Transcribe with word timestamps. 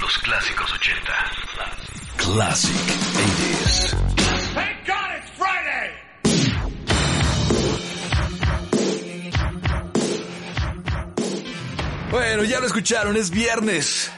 Los 0.00 0.18
clásicos 0.18 0.72
80. 0.72 1.12
Classic 2.16 2.76
80s. 2.76 3.90
Thank 4.54 4.86
God 4.86 5.10
it's 5.16 5.30
Friday! 5.36 5.90
Bueno, 12.10 12.44
ya 12.44 12.60
lo 12.60 12.66
escucharon, 12.66 13.16
es 13.16 13.30
viernes. 13.30 14.12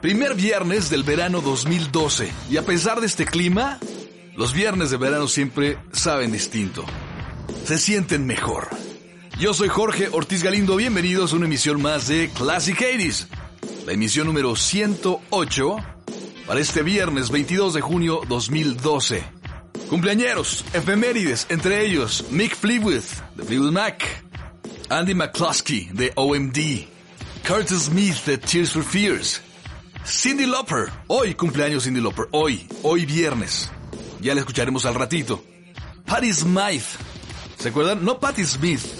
Primer 0.00 0.34
viernes 0.34 0.88
del 0.88 1.02
verano 1.02 1.42
2012. 1.42 2.32
Y 2.48 2.56
a 2.56 2.62
pesar 2.62 3.00
de 3.00 3.06
este 3.06 3.26
clima, 3.26 3.78
los 4.34 4.54
viernes 4.54 4.90
de 4.90 4.96
verano 4.96 5.28
siempre 5.28 5.76
saben 5.92 6.32
distinto. 6.32 6.86
Se 7.66 7.76
sienten 7.76 8.26
mejor. 8.26 8.79
Yo 9.40 9.54
soy 9.54 9.70
Jorge 9.70 10.10
Ortiz 10.12 10.42
Galindo, 10.42 10.76
bienvenidos 10.76 11.32
a 11.32 11.36
una 11.36 11.46
emisión 11.46 11.80
más 11.80 12.08
de 12.08 12.28
Classic 12.28 12.78
80s. 12.78 13.26
La 13.86 13.94
emisión 13.94 14.26
número 14.26 14.54
108 14.54 15.76
para 16.46 16.60
este 16.60 16.82
viernes 16.82 17.30
22 17.30 17.72
de 17.72 17.80
junio 17.80 18.20
2012. 18.28 19.24
Cumpleañeros, 19.88 20.62
efemérides, 20.74 21.46
entre 21.48 21.86
ellos 21.86 22.26
Mick 22.30 22.54
Fleetwood 22.54 23.02
de 23.36 23.44
Fleetwood 23.44 23.72
Mac, 23.72 24.04
Andy 24.90 25.14
McCluskey 25.14 25.88
de 25.94 26.12
OMD, 26.16 26.86
Curtis 27.48 27.84
Smith 27.84 28.22
de 28.26 28.36
Tears 28.36 28.72
for 28.72 28.84
Fears, 28.84 29.40
Cindy 30.04 30.44
Lauper, 30.44 30.90
hoy 31.06 31.34
cumpleaños 31.34 31.84
Cindy 31.84 32.02
Lauper, 32.02 32.28
hoy, 32.32 32.68
hoy 32.82 33.06
viernes, 33.06 33.70
ya 34.20 34.34
la 34.34 34.40
escucharemos 34.40 34.84
al 34.84 34.96
ratito. 34.96 35.42
Patti 36.04 36.30
Smythe, 36.30 36.84
¿se 37.58 37.70
acuerdan? 37.70 38.04
No 38.04 38.20
Patti 38.20 38.44
Smith, 38.44 38.99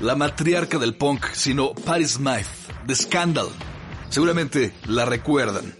la 0.00 0.14
matriarca 0.14 0.78
del 0.78 0.94
punk, 0.94 1.26
sino 1.32 1.74
Patti 1.74 2.04
Smythe, 2.04 2.48
de 2.86 2.94
Scandal. 2.94 3.48
Seguramente 4.08 4.74
la 4.86 5.04
recuerdan. 5.04 5.74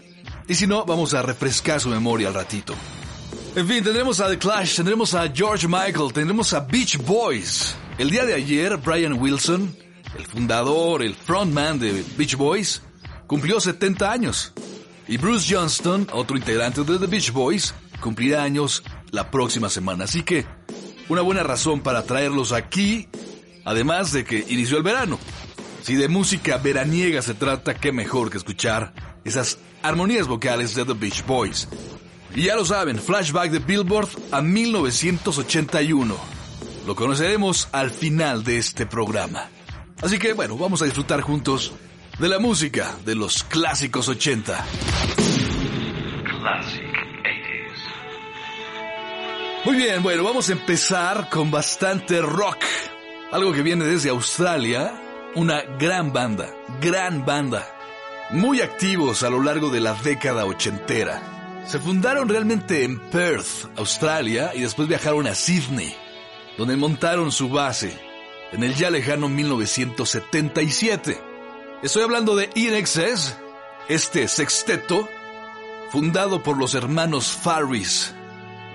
Y 0.47 0.55
si 0.55 0.67
no, 0.67 0.85
vamos 0.85 1.13
a 1.13 1.21
refrescar 1.21 1.79
su 1.79 1.89
memoria 1.89 2.27
al 2.27 2.33
ratito. 2.33 2.75
En 3.55 3.67
fin, 3.67 3.83
tendremos 3.83 4.19
a 4.19 4.29
The 4.29 4.37
Clash, 4.37 4.75
tendremos 4.75 5.13
a 5.13 5.27
George 5.33 5.67
Michael, 5.67 6.13
tendremos 6.13 6.53
a 6.53 6.59
Beach 6.59 6.97
Boys. 6.97 7.75
El 7.97 8.09
día 8.09 8.25
de 8.25 8.33
ayer, 8.33 8.77
Brian 8.77 9.13
Wilson, 9.13 9.75
el 10.17 10.25
fundador, 10.25 11.01
el 11.01 11.15
frontman 11.15 11.79
de 11.79 12.03
Beach 12.17 12.35
Boys, 12.35 12.81
cumplió 13.27 13.59
70 13.59 14.11
años. 14.11 14.53
Y 15.07 15.17
Bruce 15.17 15.53
Johnston, 15.53 16.07
otro 16.13 16.37
integrante 16.37 16.83
de 16.83 16.99
The 16.99 17.07
Beach 17.07 17.31
Boys, 17.31 17.73
cumplirá 17.99 18.43
años 18.43 18.83
la 19.11 19.31
próxima 19.31 19.69
semana. 19.69 20.03
Así 20.03 20.23
que, 20.23 20.45
una 21.09 21.21
buena 21.21 21.41
razón 21.41 21.81
para 21.81 22.03
traerlos 22.03 22.51
aquí, 22.51 23.07
además 23.65 24.11
de 24.11 24.23
que 24.23 24.45
inició 24.47 24.77
el 24.77 24.83
verano. 24.83 25.19
Si 25.81 25.95
de 25.95 26.07
música 26.07 26.57
veraniega 26.57 27.21
se 27.21 27.33
trata, 27.33 27.75
qué 27.75 27.91
mejor 27.91 28.29
que 28.29 28.37
escuchar 28.37 28.93
esas 29.23 29.59
armonías 29.81 30.27
vocales 30.27 30.75
de 30.75 30.85
The 30.85 30.93
Beach 30.93 31.25
Boys. 31.25 31.67
Y 32.35 32.43
ya 32.43 32.55
lo 32.55 32.65
saben, 32.65 32.99
flashback 32.99 33.51
de 33.51 33.59
Billboard 33.59 34.09
a 34.31 34.41
1981. 34.41 36.15
Lo 36.85 36.95
conoceremos 36.95 37.69
al 37.71 37.91
final 37.91 38.43
de 38.43 38.57
este 38.57 38.85
programa. 38.85 39.49
Así 40.01 40.17
que 40.17 40.33
bueno, 40.33 40.57
vamos 40.57 40.81
a 40.81 40.85
disfrutar 40.85 41.21
juntos 41.21 41.73
de 42.19 42.27
la 42.27 42.39
música 42.39 42.95
de 43.05 43.15
los 43.15 43.43
clásicos 43.43 44.07
80. 44.09 44.65
Classic 46.23 46.83
80s. 47.23 47.79
Muy 49.65 49.75
bien, 49.75 50.03
bueno, 50.03 50.23
vamos 50.23 50.49
a 50.49 50.53
empezar 50.53 51.29
con 51.29 51.49
bastante 51.51 52.21
rock. 52.21 52.63
Algo 53.31 53.53
que 53.53 53.61
viene 53.61 53.85
desde 53.85 54.09
Australia, 54.09 54.99
una 55.35 55.61
gran 55.61 56.11
banda, 56.11 56.51
gran 56.81 57.27
banda. 57.27 57.63
Muy 58.31 58.61
activos 58.61 59.21
a 59.21 59.29
lo 59.29 59.43
largo 59.43 59.69
de 59.69 59.79
la 59.79 59.93
década 59.93 60.45
ochentera. 60.45 61.63
Se 61.67 61.77
fundaron 61.77 62.27
realmente 62.27 62.83
en 62.83 62.97
Perth, 62.99 63.67
Australia, 63.77 64.51
y 64.55 64.61
después 64.61 64.87
viajaron 64.87 65.27
a 65.27 65.35
Sydney, 65.35 65.95
donde 66.57 66.75
montaron 66.75 67.31
su 67.31 67.49
base 67.49 67.95
en 68.51 68.63
el 68.63 68.73
ya 68.73 68.89
lejano 68.89 69.29
1977. 69.29 71.21
Estoy 71.83 72.01
hablando 72.01 72.35
de 72.35 72.49
In 72.55 72.73
Excess, 72.73 73.37
este 73.89 74.27
sexteto, 74.27 75.07
fundado 75.91 76.41
por 76.41 76.57
los 76.57 76.73
hermanos 76.73 77.31
Farris, 77.31 78.11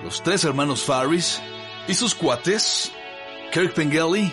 los 0.05 0.23
tres 0.23 0.45
hermanos 0.45 0.85
Farris 0.85 1.43
y 1.89 1.95
sus 1.95 2.15
cuates, 2.15 2.93
Kirk 3.53 3.75
Pengelly, 3.75 4.33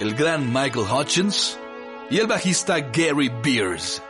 el 0.00 0.14
gran 0.14 0.52
Michael 0.52 0.86
Hutchins 0.90 1.58
y 2.10 2.18
el 2.18 2.26
bajista 2.26 2.80
Gary 2.80 3.30
Beers. 3.42 4.02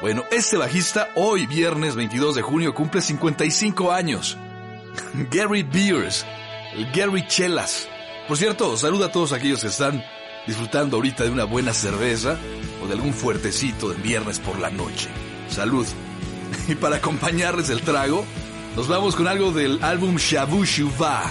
Bueno, 0.00 0.24
este 0.30 0.56
bajista 0.56 1.08
hoy, 1.16 1.46
viernes 1.46 1.96
22 1.96 2.36
de 2.36 2.42
junio, 2.42 2.74
cumple 2.74 3.00
55 3.00 3.90
años. 3.90 4.36
Gary 5.30 5.62
Beers, 5.62 6.24
el 6.74 6.90
Gary 6.92 7.26
Chelas. 7.26 7.88
Por 8.26 8.36
cierto, 8.36 8.76
saluda 8.76 9.06
a 9.06 9.12
todos 9.12 9.32
aquellos 9.32 9.62
que 9.62 9.68
están 9.68 10.04
disfrutando 10.46 10.96
ahorita 10.96 11.24
de 11.24 11.30
una 11.30 11.44
buena 11.44 11.72
cerveza 11.72 12.38
o 12.82 12.86
de 12.86 12.94
algún 12.94 13.12
fuertecito 13.12 13.90
de 13.90 13.96
viernes 13.96 14.38
por 14.38 14.58
la 14.58 14.70
noche. 14.70 15.08
Salud. 15.48 15.86
Y 16.68 16.74
para 16.74 16.96
acompañarles 16.96 17.68
el 17.70 17.82
trago, 17.82 18.24
nos 18.76 18.88
vamos 18.88 19.16
con 19.16 19.28
algo 19.28 19.52
del 19.52 19.82
álbum 19.82 20.16
Shabu 20.16 20.64
Shuva. 20.64 21.30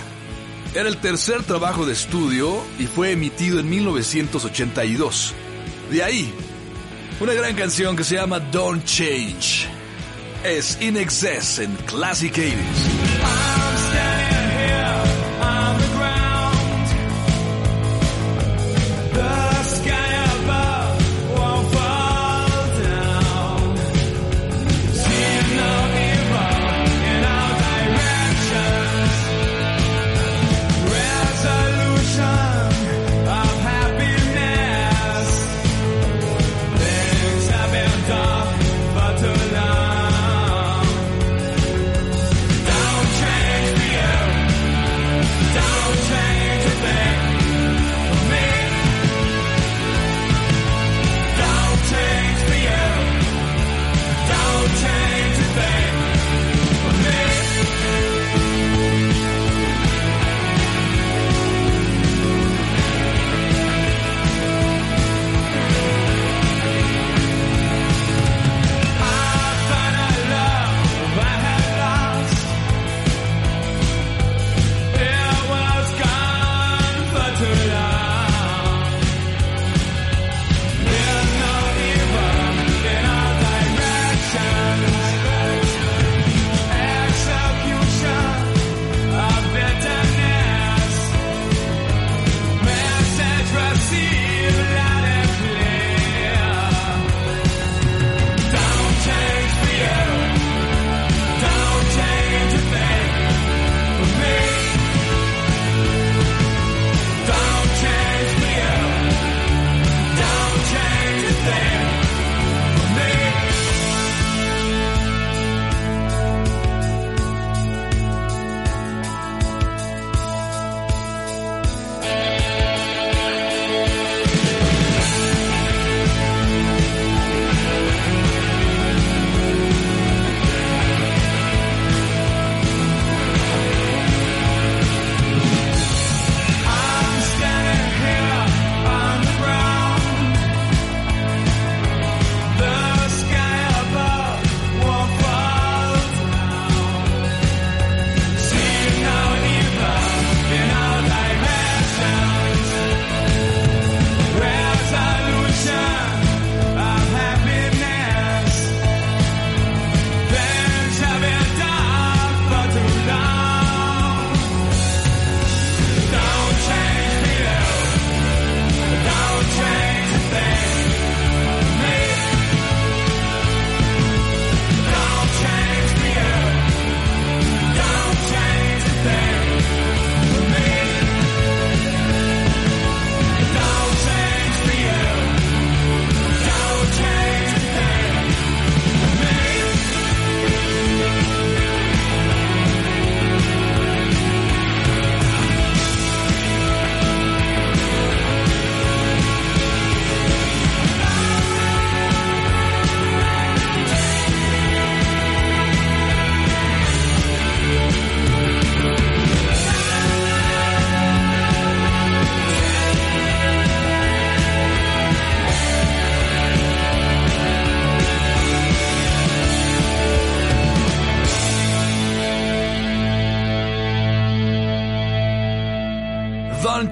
Era 0.74 0.90
el 0.90 0.98
tercer 0.98 1.44
trabajo 1.44 1.86
de 1.86 1.94
estudio 1.94 2.62
y 2.78 2.86
fue 2.86 3.12
emitido 3.12 3.60
en 3.60 3.70
1982. 3.70 5.34
De 5.92 6.04
ahí, 6.04 6.34
una 7.20 7.34
gran 7.34 7.56
canción 7.56 7.96
que 7.96 8.04
se 8.04 8.16
llama 8.16 8.40
Don't 8.40 8.84
Change. 8.86 9.68
Es 10.44 10.78
In 10.82 10.98
Excess 10.98 11.60
en 11.60 11.76
Classic 11.88 12.34
80s. 12.34 12.97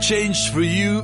Change 0.07 0.51
for 0.51 0.61
you, 0.61 1.03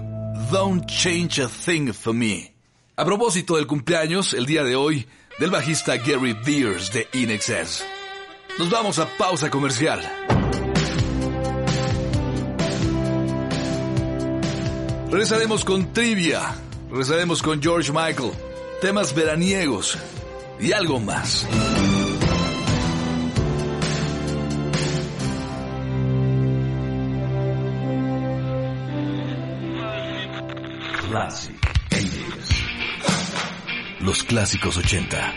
don't 0.52 0.86
change 0.86 1.40
a 1.40 1.48
thing 1.48 1.92
for 1.92 2.14
me. 2.14 2.52
A 2.96 3.04
propósito 3.04 3.56
del 3.56 3.66
cumpleaños, 3.66 4.36
el 4.36 4.46
día 4.46 4.64
de 4.64 4.76
hoy, 4.76 5.08
del 5.40 5.50
bajista 5.50 5.98
Gary 5.98 6.34
Beers 6.34 6.94
de 6.94 7.08
In 7.14 7.32
Excess. 7.32 7.84
Nos 8.60 8.70
vamos 8.70 9.00
a 9.00 9.08
pausa 9.18 9.50
comercial. 9.50 10.02
Regresaremos 15.10 15.66
con 15.66 15.92
trivia, 15.94 16.54
regresaremos 16.92 17.42
con 17.42 17.60
George 17.60 17.92
Michael, 17.92 18.34
temas 18.82 19.16
veraniegos 19.16 19.98
y 20.60 20.74
algo 20.74 21.00
más. 21.00 21.48
Classic 31.12 31.60
80s. 31.90 32.48
Los 34.00 34.24
clásicos 34.24 34.78
80. 34.78 35.36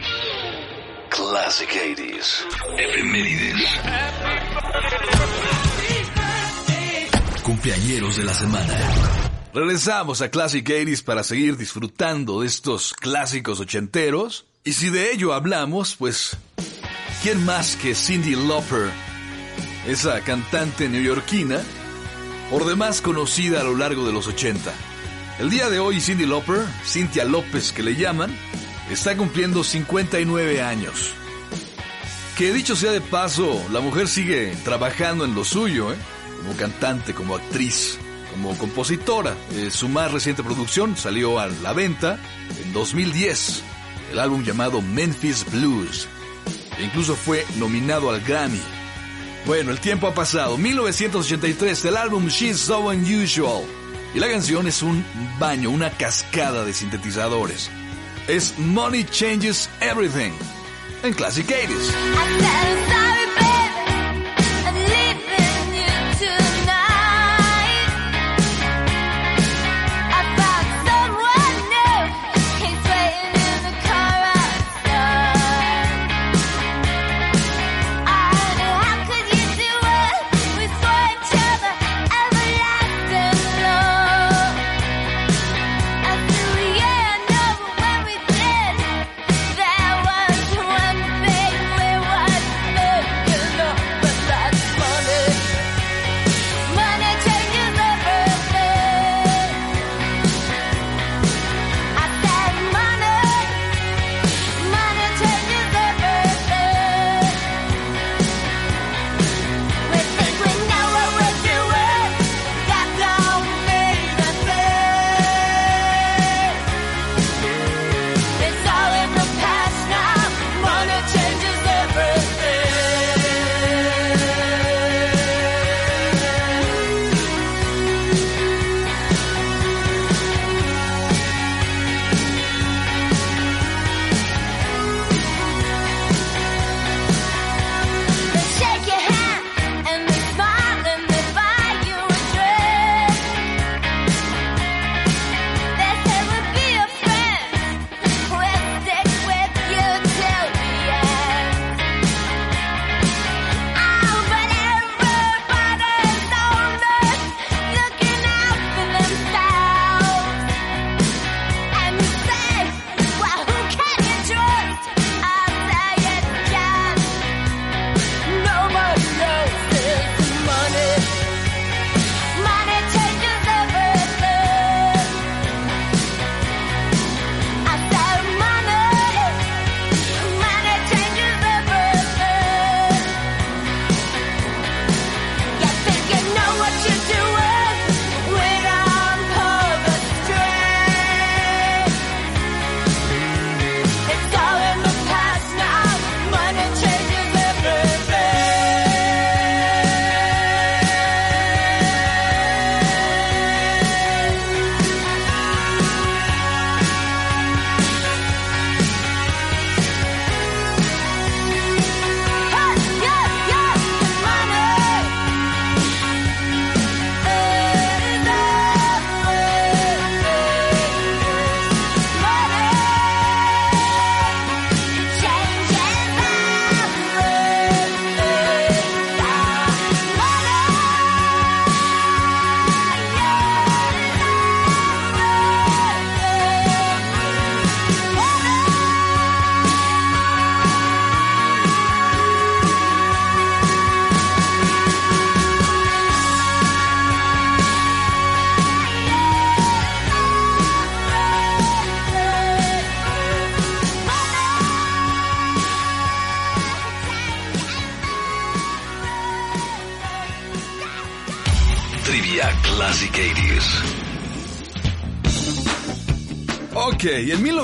Classic 1.11 1.69
80s. 1.69 2.44
Efemérides. 2.79 3.69
Cumpleañeros 7.43 8.19
de 8.19 8.23
la 8.23 8.35
semana. 8.35 8.79
Regresamos 9.53 10.23
a 10.23 10.29
Classic 10.29 10.65
80s 10.65 11.03
para 11.03 11.25
seguir 11.25 11.56
disfrutando 11.56 12.43
de 12.43 12.47
estos 12.47 12.94
clásicos 12.94 13.59
ochenteros. 13.59 14.47
Y 14.62 14.75
si 14.75 14.91
de 14.91 15.11
ello 15.11 15.35
hablamos, 15.35 15.97
pues, 15.97 16.37
¿quién 17.25 17.44
más 17.44 17.75
que 17.75 17.97
Cindy 17.97 18.37
Lauper? 18.37 18.93
Esa 19.88 20.20
cantante 20.20 20.88
neoyorquina, 20.88 21.61
por 22.49 22.65
demás 22.65 23.00
conocida 23.00 23.62
a 23.62 23.65
lo 23.65 23.77
largo 23.77 24.06
de 24.06 24.12
los 24.12 24.29
80. 24.29 24.73
El 25.39 25.51
día 25.51 25.69
de 25.69 25.81
hoy 25.81 26.01
Cindy 26.01 26.27
Lauper, 26.27 26.65
Cynthia 26.85 27.25
López 27.25 27.73
que 27.73 27.83
le 27.83 27.97
llaman, 27.97 28.31
está 28.89 29.17
cumpliendo 29.17 29.65
59 29.65 30.63
años. 30.63 31.13
Que 32.39 32.53
dicho 32.53 32.77
sea 32.77 32.93
de 32.93 33.01
paso, 33.01 33.61
la 33.73 33.81
mujer 33.81 34.07
sigue 34.07 34.55
trabajando 34.65 35.25
en 35.25 35.35
lo 35.35 35.45
suyo, 35.45 35.93
¿eh? 35.93 35.97
como 36.39 36.57
cantante, 36.57 37.15
como 37.15 37.35
actriz, 37.35 37.99
como 38.31 38.57
compositora. 38.57 39.35
Eh, 39.55 39.73
su 39.73 39.89
más 39.89 40.13
reciente 40.13 40.45
producción 40.45 40.97
salió 40.97 41.41
a 41.41 41.49
la 41.49 41.73
venta 41.73 42.19
en 42.63 42.73
2010, 42.73 43.63
el 44.13 44.21
álbum 44.21 44.45
llamado 44.45 44.83
Memphis 44.83 45.45
Blues, 45.51 46.07
e 46.79 46.85
incluso 46.85 47.17
fue 47.17 47.45
nominado 47.59 48.09
al 48.11 48.21
Grammy. 48.21 48.63
Bueno, 49.47 49.73
el 49.73 49.81
tiempo 49.81 50.07
ha 50.07 50.15
pasado, 50.15 50.57
1983, 50.57 51.87
el 51.87 51.97
álbum 51.97 52.29
She's 52.29 52.59
So 52.59 52.79
Unusual. 52.81 53.84
Y 54.15 54.21
la 54.21 54.29
canción 54.29 54.69
es 54.69 54.83
un 54.83 55.05
baño, 55.41 55.71
una 55.71 55.91
cascada 55.91 56.65
de 56.65 56.73
sintetizadores. 56.73 57.71
Es 58.29 58.57
Money 58.59 59.05
Changes 59.05 59.69
Everything 59.81 60.33
en 61.03 61.13
Classic 61.13 61.47
80s. 61.47 63.04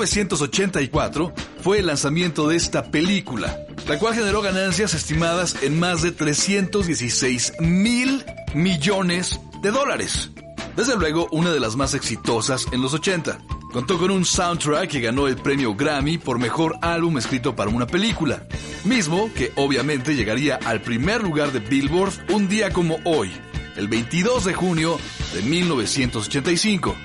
1984 0.00 1.34
fue 1.62 1.80
el 1.80 1.88
lanzamiento 1.88 2.48
de 2.48 2.56
esta 2.56 2.90
película, 2.90 3.58
la 3.86 3.98
cual 3.98 4.14
generó 4.14 4.40
ganancias 4.40 4.94
estimadas 4.94 5.62
en 5.62 5.78
más 5.78 6.00
de 6.00 6.10
316 6.10 7.52
mil 7.60 8.24
millones 8.54 9.38
de 9.60 9.70
dólares. 9.70 10.30
Desde 10.74 10.96
luego, 10.96 11.28
una 11.32 11.52
de 11.52 11.60
las 11.60 11.76
más 11.76 11.92
exitosas 11.92 12.66
en 12.72 12.80
los 12.80 12.94
80. 12.94 13.40
Contó 13.74 13.98
con 13.98 14.10
un 14.10 14.24
soundtrack 14.24 14.88
que 14.88 15.02
ganó 15.02 15.28
el 15.28 15.36
premio 15.36 15.74
Grammy 15.74 16.16
por 16.16 16.38
mejor 16.38 16.78
álbum 16.80 17.18
escrito 17.18 17.54
para 17.54 17.68
una 17.68 17.86
película, 17.86 18.46
mismo 18.84 19.30
que 19.34 19.52
obviamente 19.56 20.14
llegaría 20.14 20.58
al 20.64 20.80
primer 20.80 21.22
lugar 21.22 21.52
de 21.52 21.60
Billboard 21.60 22.14
un 22.30 22.48
día 22.48 22.72
como 22.72 22.96
hoy, 23.04 23.30
el 23.76 23.86
22 23.88 24.46
de 24.46 24.54
junio 24.54 24.98
de 25.34 25.42
1985. 25.42 26.96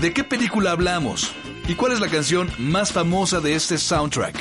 ¿De 0.00 0.12
qué 0.12 0.24
película 0.24 0.72
hablamos? 0.72 1.32
¿Y 1.68 1.74
cuál 1.74 1.92
es 1.92 2.00
la 2.00 2.08
canción 2.08 2.48
más 2.58 2.92
famosa 2.92 3.40
de 3.40 3.54
este 3.54 3.76
soundtrack? 3.76 4.36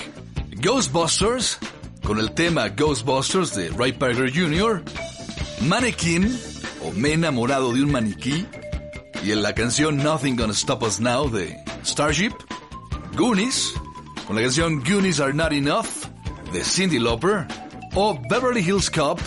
Ghostbusters, 0.61 1.57
con 2.03 2.19
el 2.19 2.31
tema 2.33 2.69
Ghostbusters 2.69 3.55
de 3.55 3.69
Ray 3.69 3.93
Parker 3.93 4.31
Jr., 4.31 4.83
Mannequin, 5.61 6.39
o 6.83 6.91
Me 6.91 7.13
enamorado 7.13 7.73
de 7.73 7.81
un 7.81 7.91
maniquí, 7.91 8.45
y 9.23 9.31
en 9.31 9.41
la 9.41 9.55
canción 9.55 9.97
Nothing 9.97 10.35
Gonna 10.35 10.53
Stop 10.53 10.83
Us 10.83 10.99
Now 10.99 11.27
de 11.31 11.57
Starship, 11.83 12.33
Goonies, 13.17 13.73
con 14.27 14.35
la 14.35 14.43
canción 14.43 14.83
Goonies 14.83 15.19
Are 15.19 15.33
Not 15.33 15.51
Enough 15.51 15.87
de 16.53 16.63
Cindy 16.63 16.99
Lauper, 16.99 17.47
o 17.95 18.19
Beverly 18.29 18.61
Hills 18.61 18.91
Cop 18.91 19.19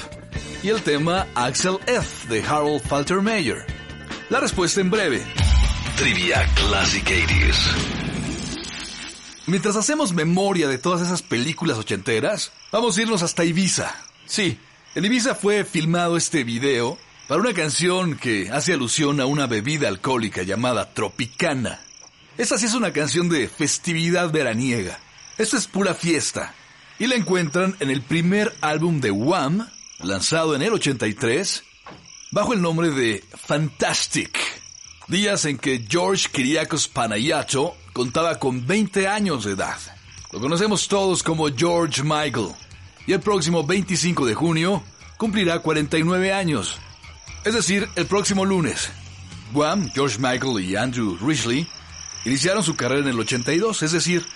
y 0.63 0.69
el 0.69 0.81
tema 0.83 1.27
Axel 1.35 1.79
F 1.87 2.29
de 2.29 2.45
Harold 2.45 2.81
Faltermeyer. 2.83 3.67
La 4.31 4.39
respuesta 4.39 4.81
en 4.81 4.91
breve. 4.91 5.38
Trivia 5.99 6.47
Classic 6.55 7.05
80s. 7.05 7.75
Mientras 9.49 9.75
hacemos 9.75 10.13
memoria 10.13 10.69
de 10.69 10.79
todas 10.79 11.01
esas 11.03 11.23
películas 11.23 11.77
ochenteras, 11.77 12.53
vamos 12.71 12.97
a 12.97 13.03
irnos 13.03 13.25
hasta 13.25 13.45
Ibiza. 13.45 13.97
Sí, 14.25 14.61
en 14.95 15.05
Ibiza 15.05 15.35
fue 15.35 15.65
filmado 15.65 16.17
este 16.17 16.45
video 16.45 16.97
para 17.27 17.41
una 17.41 17.53
canción 17.53 18.17
que 18.17 18.49
hace 18.53 18.75
alusión 18.75 19.21
a 19.21 19.27
una 19.27 19.49
bebida 19.49 19.89
alcohólica 19.89 20.45
llamada 20.45 20.95
Tropicana. 20.95 21.81
Esta 22.37 22.59
sí 22.59 22.67
es 22.67 22.75
una 22.75 22.93
canción 22.93 23.29
de 23.29 23.49
festividad 23.49 24.31
veraniega. 24.31 25.01
Esto 25.37 25.57
es 25.57 25.67
pura 25.67 25.95
fiesta. 25.95 26.55
Y 27.01 27.09
la 27.09 27.17
encuentran 27.17 27.75
en 27.81 27.91
el 27.91 28.03
primer 28.03 28.55
álbum 28.61 29.01
de 29.01 29.11
Wham, 29.11 29.69
lanzado 29.99 30.55
en 30.55 30.63
el 30.63 30.73
83, 30.75 31.65
bajo 32.31 32.53
el 32.53 32.63
nombre 32.63 32.91
de 32.91 33.25
Fantastic. 33.47 34.39
Días 35.09 35.47
en 35.47 35.57
que 35.57 35.87
George 35.89 36.29
Kiriakos 36.31 36.87
Panayato 36.87 37.75
contaba 37.95 38.39
con 38.39 38.67
20 38.67 39.09
años 39.09 39.45
de 39.45 39.53
edad. 39.53 39.79
Lo 40.33 40.39
conocemos 40.39 40.87
todos 40.87 41.23
como 41.23 41.49
George 41.49 42.03
Michael. 42.03 42.51
Y 43.07 43.15
el 43.15 43.21
próximo 43.21 43.65
25 43.65 44.27
de 44.27 44.35
junio 44.35 44.83
cumplirá 45.17 45.61
49 45.61 46.35
años. 46.35 46.79
Es 47.47 47.55
decir, 47.55 47.89
el 47.97 48.05
próximo 48.05 48.45
lunes. 48.45 48.91
Wham, 49.55 49.91
George 49.95 50.19
Michael 50.19 50.61
y 50.63 50.77
Andrew 50.77 51.17
Ridgely 51.17 51.67
iniciaron 52.27 52.63
su 52.63 52.77
carrera 52.77 53.01
en 53.01 53.09
el 53.09 53.19
82, 53.19 53.83
es 53.85 53.93
decir, 53.93 54.27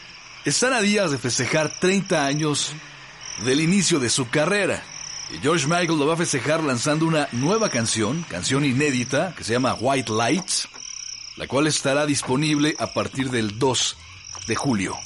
están 0.47 0.73
a 0.73 0.81
días 0.81 1.11
de 1.11 1.19
festejar 1.19 1.71
30 1.81 2.25
años 2.25 2.73
del 3.45 3.61
inicio 3.61 4.01
de 4.01 4.09
su 4.09 4.31
carrera. 4.31 4.83
George 5.41 5.67
Michael 5.67 5.99
lo 5.99 6.07
va 6.07 6.15
a 6.15 6.17
festejar 6.17 6.63
lanzando 6.63 7.07
una 7.07 7.29
nueva 7.33 7.69
canción, 7.71 8.25
canción 8.29 8.65
inédita, 8.65 9.35
que 9.37 9.45
se 9.45 9.53
llama 9.53 9.75
White 9.75 10.13
Lights, 10.13 10.69
la 11.37 11.47
cual 11.47 11.67
estará 11.67 12.07
disponible 12.07 12.75
a 12.79 12.89
partir 12.89 13.31
del 13.31 13.59
2 13.59 13.97
de 14.47 14.55
julio. 14.55 14.97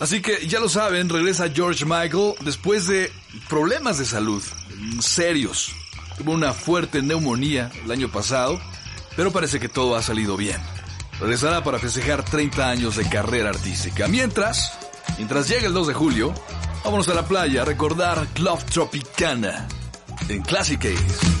Así 0.00 0.22
que 0.22 0.46
ya 0.46 0.60
lo 0.60 0.68
saben, 0.68 1.08
regresa 1.08 1.50
George 1.50 1.84
Michael 1.84 2.34
después 2.40 2.86
de 2.86 3.12
problemas 3.48 3.98
de 3.98 4.06
salud 4.06 4.42
serios. 5.00 5.72
Tuvo 6.16 6.32
una 6.32 6.52
fuerte 6.52 7.02
neumonía 7.02 7.70
el 7.84 7.90
año 7.90 8.10
pasado, 8.10 8.60
pero 9.16 9.30
parece 9.30 9.60
que 9.60 9.68
todo 9.68 9.96
ha 9.96 10.02
salido 10.02 10.36
bien. 10.36 10.60
Regresará 11.20 11.62
para 11.62 11.78
festejar 11.78 12.24
30 12.24 12.68
años 12.68 12.96
de 12.96 13.08
carrera 13.08 13.50
artística. 13.50 14.08
Mientras, 14.08 14.78
mientras 15.18 15.48
llega 15.48 15.66
el 15.66 15.74
2 15.74 15.88
de 15.88 15.94
julio, 15.94 16.34
vámonos 16.84 17.08
a 17.08 17.14
la 17.14 17.24
playa 17.24 17.62
a 17.62 17.64
recordar 17.64 18.26
Club 18.34 18.62
Tropicana 18.64 19.68
en 20.28 20.42
Classic 20.42 20.84
Ace. 20.84 21.40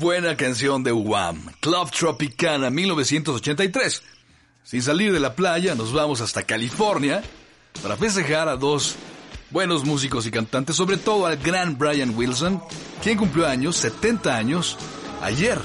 Buena 0.00 0.34
canción 0.34 0.82
de 0.82 0.92
Wham! 0.92 1.52
Club 1.60 1.90
Tropicana 1.90 2.70
1983. 2.70 4.02
Sin 4.64 4.80
salir 4.80 5.12
de 5.12 5.20
la 5.20 5.34
playa, 5.36 5.74
nos 5.74 5.92
vamos 5.92 6.22
hasta 6.22 6.42
California 6.42 7.22
para 7.82 7.98
festejar 7.98 8.48
a 8.48 8.56
dos 8.56 8.96
buenos 9.50 9.84
músicos 9.84 10.24
y 10.24 10.30
cantantes, 10.30 10.74
sobre 10.74 10.96
todo 10.96 11.26
al 11.26 11.36
gran 11.36 11.76
Brian 11.76 12.16
Wilson, 12.16 12.62
quien 13.02 13.18
cumplió 13.18 13.46
años, 13.46 13.76
70 13.76 14.34
años, 14.34 14.78
ayer, 15.20 15.58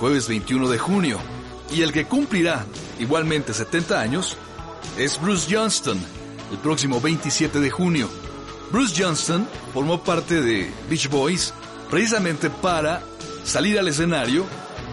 jueves 0.00 0.26
21 0.26 0.68
de 0.68 0.78
junio. 0.78 1.20
Y 1.70 1.82
el 1.82 1.92
que 1.92 2.06
cumplirá 2.06 2.66
igualmente 2.98 3.54
70 3.54 4.00
años 4.00 4.36
es 4.98 5.20
Bruce 5.20 5.46
Johnston, 5.48 5.98
el 6.50 6.58
próximo 6.58 7.00
27 7.00 7.60
de 7.60 7.70
junio. 7.70 8.10
Bruce 8.72 9.00
Johnston 9.00 9.48
formó 9.72 10.02
parte 10.02 10.42
de 10.42 10.68
Beach 10.90 11.08
Boys 11.08 11.54
precisamente 11.88 12.50
para 12.50 13.02
salir 13.48 13.78
al 13.78 13.88
escenario 13.88 14.44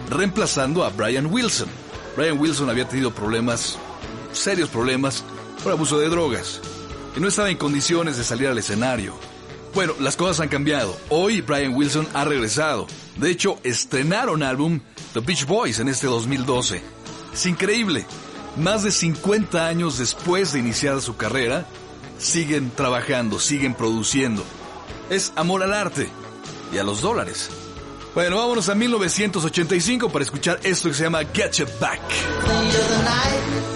reemplazando 0.08 0.84
a 0.84 0.88
Brian 0.88 1.26
Wilson. 1.26 1.68
Brian 2.16 2.38
Wilson 2.38 2.70
había 2.70 2.88
tenido 2.88 3.14
problemas, 3.14 3.78
serios 4.32 4.70
problemas, 4.70 5.22
por 5.62 5.72
abuso 5.72 5.98
de 5.98 6.08
drogas 6.08 6.60
y 7.16 7.20
no 7.20 7.28
estaba 7.28 7.50
en 7.50 7.56
condiciones 7.56 8.16
de 8.16 8.24
salir 8.24 8.48
al 8.48 8.58
escenario. 8.58 9.14
Bueno, 9.74 9.94
las 10.00 10.16
cosas 10.16 10.40
han 10.40 10.48
cambiado. 10.48 10.96
Hoy 11.10 11.42
Brian 11.42 11.74
Wilson 11.74 12.08
ha 12.14 12.24
regresado. 12.24 12.86
De 13.16 13.30
hecho, 13.30 13.58
estrenaron 13.62 14.42
álbum 14.42 14.80
The 15.12 15.20
Beach 15.20 15.46
Boys 15.46 15.78
en 15.78 15.88
este 15.88 16.06
2012. 16.06 16.80
Es 17.34 17.46
increíble. 17.46 18.06
Más 18.56 18.84
de 18.84 18.90
50 18.90 19.66
años 19.66 19.98
después 19.98 20.52
de 20.52 20.60
iniciar 20.60 21.02
su 21.02 21.16
carrera, 21.16 21.66
siguen 22.18 22.70
trabajando, 22.70 23.38
siguen 23.38 23.74
produciendo. 23.74 24.42
Es 25.10 25.32
amor 25.36 25.62
al 25.62 25.74
arte 25.74 26.08
y 26.72 26.78
a 26.78 26.84
los 26.84 27.02
dólares. 27.02 27.50
Bueno, 28.16 28.38
vámonos 28.38 28.70
a 28.70 28.74
1985 28.74 30.08
para 30.08 30.24
escuchar 30.24 30.58
esto 30.62 30.88
que 30.88 30.94
se 30.94 31.02
llama 31.04 31.20
Get 31.34 31.52
You 31.52 31.66
Back. 31.78 33.75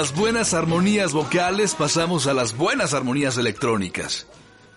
Las 0.00 0.14
buenas 0.14 0.54
armonías 0.54 1.12
vocales 1.12 1.74
pasamos 1.74 2.26
a 2.26 2.32
las 2.32 2.56
buenas 2.56 2.94
armonías 2.94 3.36
electrónicas. 3.36 4.26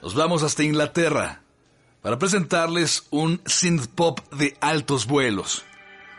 Nos 0.01 0.15
vamos 0.15 0.43
hasta 0.43 0.63
Inglaterra 0.63 1.43
para 2.01 2.19
presentarles 2.19 3.07
un 3.09 3.39
synth 3.45 3.87
pop 3.87 4.19
de 4.33 4.57
altos 4.59 5.07
vuelos, 5.07 5.63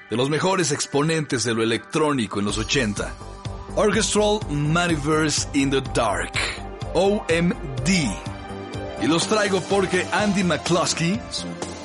de 0.09 0.17
los 0.17 0.31
mejores 0.31 0.73
exponentes 0.73 1.45
de 1.45 1.53
lo 1.53 1.63
electrónico 1.63 2.39
en 2.39 2.47
los 2.47 2.57
80. 2.57 3.15
Orchestral 3.77 4.41
Maniverse 4.49 5.49
in 5.53 5.69
the 5.69 5.83
Dark, 5.93 6.33
OMD. 6.95 7.91
Y 9.03 9.07
los 9.07 9.29
traigo 9.29 9.61
porque 9.69 10.07
Andy 10.13 10.45
McCluskey, 10.45 11.21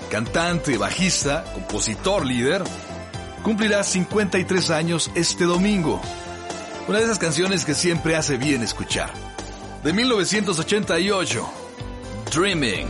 cantante, 0.09 0.77
bajista, 0.77 1.43
compositor, 1.53 2.25
líder, 2.25 2.63
cumplirá 3.43 3.83
53 3.83 4.69
años 4.69 5.11
este 5.15 5.43
domingo. 5.43 6.01
Una 6.89 6.97
de 6.97 7.03
esas 7.03 7.19
canciones 7.19 7.65
que 7.65 7.75
siempre 7.75 8.15
hace 8.15 8.37
bien 8.37 8.63
escuchar. 8.63 9.11
De 9.83 9.93
1988, 9.93 11.47
Dreaming. 12.33 12.87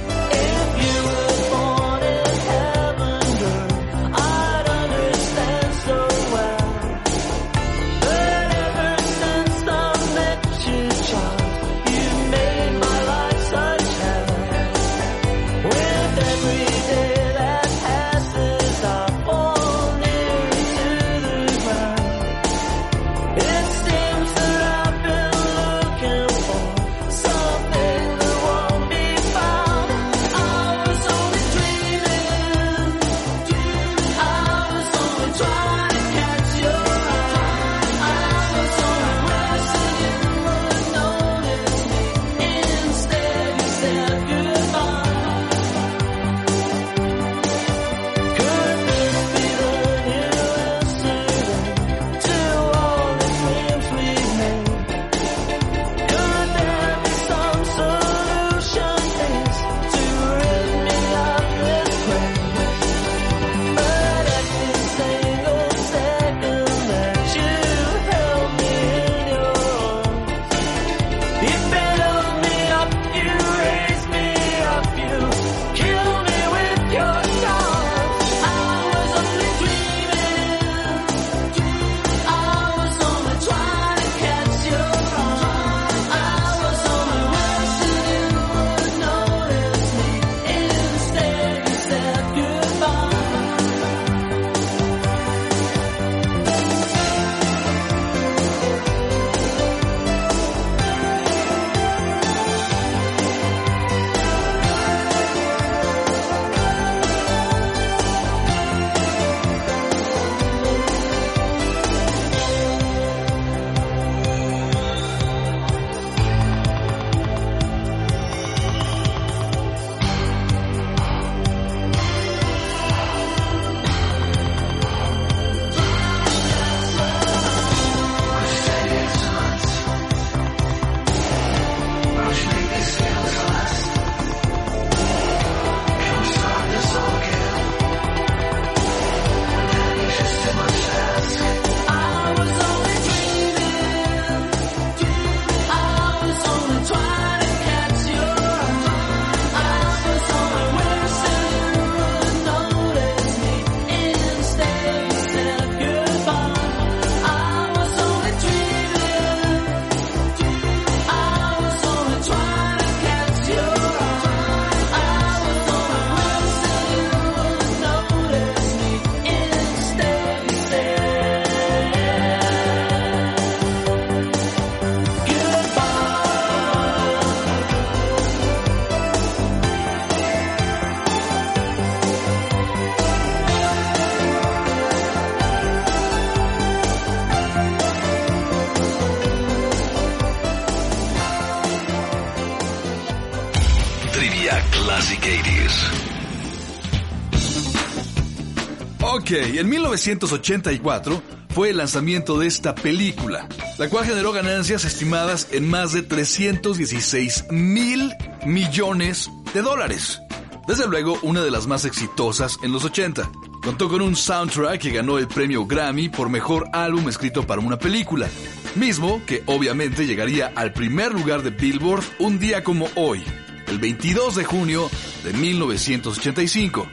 Ok, 199.30 199.36
en 199.36 199.70
1984 199.70 201.22
fue 201.50 201.70
el 201.70 201.78
lanzamiento 201.78 202.40
de 202.40 202.48
esta 202.48 202.74
película, 202.74 203.48
la 203.78 203.88
cual 203.88 204.06
generó 204.06 204.32
ganancias 204.32 204.86
estimadas 204.86 205.50
en 205.52 205.70
más 205.70 205.94
de 205.94 206.02
316 206.02 207.46
mil 207.52 208.12
millones 208.48 209.30
de 209.54 209.62
dólares. 209.62 210.20
Desde 210.68 210.88
luego, 210.88 211.20
una 211.22 211.44
de 211.44 211.52
las 211.52 211.68
más 211.68 211.86
exitosas 211.86 212.58
en 212.64 212.72
los 212.72 212.86
80. 212.86 213.30
Contó 213.62 213.88
con 213.88 214.02
un 214.02 214.16
soundtrack 214.16 214.82
que 214.82 214.90
ganó 214.90 215.20
el 215.20 215.28
premio 215.28 215.68
Grammy 215.68 216.10
por 216.10 216.30
mejor 216.30 216.68
álbum 216.74 217.08
escrito 217.08 217.46
para 217.46 217.62
una 217.62 217.78
película, 217.78 218.28
mismo 218.74 219.22
que 219.28 219.44
obviamente 219.46 220.08
llegaría 220.08 220.52
al 220.56 220.74
primer 220.74 221.14
lugar 221.14 221.44
de 221.44 221.52
Billboard 221.52 222.04
un 222.18 222.40
día 222.40 222.64
como 222.64 222.88
hoy, 222.96 223.24
el 223.68 223.78
22 223.78 224.38
de 224.38 224.44
junio 224.44 224.90
de 225.24 225.34
1985. 225.34 226.88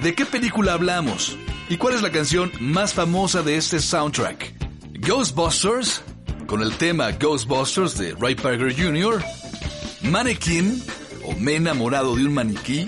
¿De 0.00 0.14
qué 0.14 0.24
película 0.26 0.74
hablamos? 0.74 1.36
¿Y 1.68 1.78
cuál 1.78 1.94
es 1.94 2.02
la 2.02 2.12
canción 2.12 2.52
más 2.60 2.94
famosa 2.94 3.42
de 3.42 3.56
este 3.56 3.80
soundtrack? 3.80 4.52
Ghostbusters, 5.00 6.00
con 6.46 6.62
el 6.62 6.72
tema 6.76 7.10
Ghostbusters 7.10 7.98
de 7.98 8.14
Ray 8.14 8.36
Parker 8.36 8.72
Jr., 8.72 9.20
Mannequin, 10.02 10.80
o 11.24 11.32
Me 11.32 11.56
enamorado 11.56 12.14
de 12.14 12.24
un 12.24 12.34
maniquí, 12.34 12.86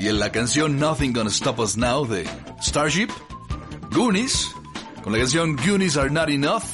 y 0.00 0.08
en 0.08 0.18
la 0.18 0.32
canción 0.32 0.78
Nothing 0.78 1.12
Gonna 1.12 1.28
Stop 1.28 1.58
Us 1.58 1.76
Now 1.76 2.06
de 2.06 2.26
Starship, 2.62 3.08
Goonies, 3.90 4.48
con 5.02 5.12
la 5.12 5.18
canción 5.18 5.56
Goonies 5.56 5.98
Are 5.98 6.08
Not 6.08 6.30
Enough 6.30 6.64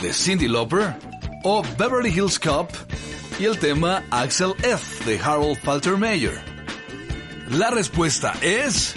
de 0.00 0.10
Cindy 0.14 0.48
Lauper, 0.48 0.96
o 1.44 1.62
Beverly 1.76 2.10
Hills 2.10 2.38
Cop 2.38 2.70
y 3.38 3.44
el 3.44 3.58
tema 3.58 4.04
Axel 4.10 4.54
F 4.62 5.04
de 5.04 5.18
Harold 5.18 5.58
Faltermeyer. 5.58 6.40
La 7.50 7.70
respuesta 7.70 8.32
es 8.40 8.94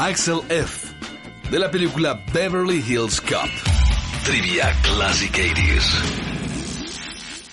Axel 0.00 0.40
F 0.48 0.94
de 1.50 1.58
la 1.58 1.70
película 1.70 2.14
Beverly 2.32 2.82
Hills 2.88 3.20
Cop. 3.20 3.50
Trivia 4.24 4.74
Classic 4.82 5.30
80s. 5.30 5.84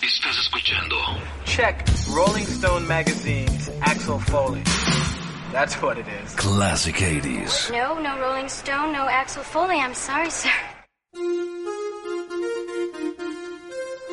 Estás 0.02 0.38
escuchando 0.38 0.96
Check 1.44 1.84
Rolling 2.08 2.46
Stone 2.46 2.86
Magazine's 2.86 3.70
Axel 3.82 4.18
Foley. 4.18 4.62
That's 5.52 5.76
what 5.82 5.98
it 5.98 6.06
is. 6.08 6.34
Classic 6.36 6.96
80s. 6.96 7.70
No, 7.70 8.00
no 8.00 8.18
Rolling 8.18 8.46
Stone, 8.46 8.94
no 8.94 9.06
Axel 9.06 9.42
Foley. 9.42 9.76
I'm 9.76 9.94
sorry, 9.94 10.30
sir. 10.30 10.48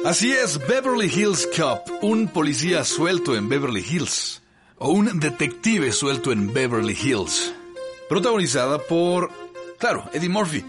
Así 0.03 0.33
es, 0.33 0.59
Beverly 0.67 1.07
Hills 1.07 1.47
Cop, 1.55 1.87
un 2.01 2.27
policía 2.27 2.83
suelto 2.83 3.37
en 3.37 3.47
Beverly 3.47 3.81
Hills, 3.89 4.43
o 4.77 4.89
un 4.89 5.21
detective 5.21 5.93
suelto 5.93 6.33
en 6.33 6.53
Beverly 6.53 6.97
Hills, 7.01 7.53
protagonizada 8.09 8.79
por, 8.79 9.31
claro, 9.77 10.09
Eddie 10.13 10.29
Murphy, 10.29 10.63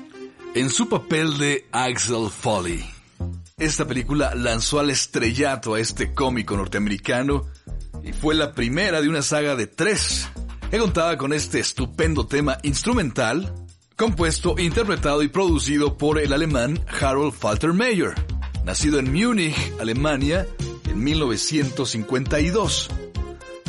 en 0.54 0.70
su 0.70 0.88
papel 0.88 1.38
de 1.38 1.66
Axel 1.72 2.30
Foley. 2.30 2.84
Esta 3.58 3.86
película 3.86 4.34
lanzó 4.34 4.80
al 4.80 4.90
estrellato 4.90 5.74
a 5.74 5.80
este 5.80 6.12
cómico 6.12 6.56
norteamericano 6.56 7.46
y 8.02 8.12
fue 8.12 8.34
la 8.34 8.52
primera 8.52 9.00
de 9.00 9.08
una 9.08 9.22
saga 9.22 9.56
de 9.56 9.66
tres 9.66 10.28
que 10.70 10.78
contaba 10.78 11.16
con 11.16 11.32
este 11.32 11.60
estupendo 11.60 12.26
tema 12.26 12.58
instrumental, 12.62 13.54
compuesto, 13.96 14.56
interpretado 14.58 15.22
y 15.22 15.28
producido 15.28 15.96
por 15.96 16.18
el 16.18 16.32
alemán 16.32 16.80
Harold 17.00 17.32
Faltermeyer, 17.32 18.14
nacido 18.64 18.98
en 18.98 19.12
Múnich, 19.12 19.56
Alemania, 19.80 20.46
en 20.88 21.02
1952. 21.02 22.90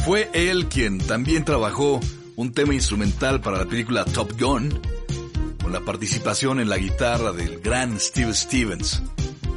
Fue 0.05 0.29
él 0.33 0.67
quien 0.67 0.97
también 0.99 1.45
trabajó 1.45 1.99
un 2.37 2.53
tema 2.53 2.75
instrumental 2.75 3.41
para 3.41 3.57
la 3.57 3.65
película 3.65 4.05
Top 4.05 4.39
Gun, 4.39 4.69
con 5.61 5.73
la 5.73 5.81
participación 5.81 6.59
en 6.59 6.69
la 6.69 6.77
guitarra 6.77 7.31
del 7.31 7.59
gran 7.59 7.99
Steve 7.99 8.33
Stevens. 8.35 9.01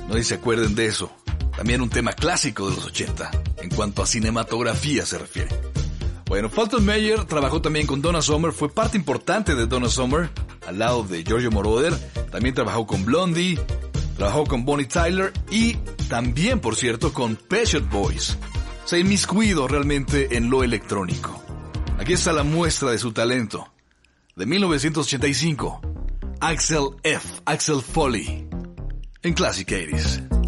No 0.08 0.20
se 0.22 0.34
acuerden 0.34 0.74
de 0.74 0.86
eso. 0.86 1.12
También 1.54 1.82
un 1.82 1.90
tema 1.90 2.14
clásico 2.14 2.70
de 2.70 2.76
los 2.76 2.86
80, 2.86 3.30
en 3.58 3.68
cuanto 3.68 4.02
a 4.02 4.06
cinematografía 4.06 5.04
se 5.04 5.18
refiere. 5.18 5.50
Bueno, 6.24 6.48
Fulton 6.48 6.84
Mayer 6.86 7.24
trabajó 7.26 7.60
también 7.60 7.86
con 7.86 8.00
Donna 8.00 8.22
Summer, 8.22 8.50
fue 8.50 8.72
parte 8.72 8.96
importante 8.96 9.54
de 9.54 9.66
Donna 9.66 9.90
Summer, 9.90 10.30
al 10.66 10.78
lado 10.78 11.02
de 11.02 11.22
Giorgio 11.22 11.50
Moroder. 11.50 11.92
También 12.30 12.54
trabajó 12.54 12.86
con 12.86 13.04
Blondie, 13.04 13.60
trabajó 14.16 14.44
con 14.44 14.64
Bonnie 14.64 14.86
Tyler 14.86 15.34
y 15.50 15.74
también, 16.08 16.60
por 16.60 16.76
cierto, 16.76 17.12
con 17.12 17.36
Pet 17.36 17.86
Boys. 17.90 18.38
Se 18.86 18.98
inmiscuido 18.98 19.68
realmente 19.68 20.34
en 20.34 20.48
lo 20.48 20.64
electrónico. 20.64 21.49
Aquí 22.00 22.14
está 22.14 22.32
la 22.32 22.44
muestra 22.44 22.92
de 22.92 22.98
su 22.98 23.12
talento. 23.12 23.70
De 24.34 24.46
1985, 24.46 25.82
Axel 26.40 26.96
F. 27.02 27.42
Axel 27.44 27.82
Foley. 27.82 28.48
En 29.22 29.34
Classic 29.34 29.68
80s. 29.68 30.39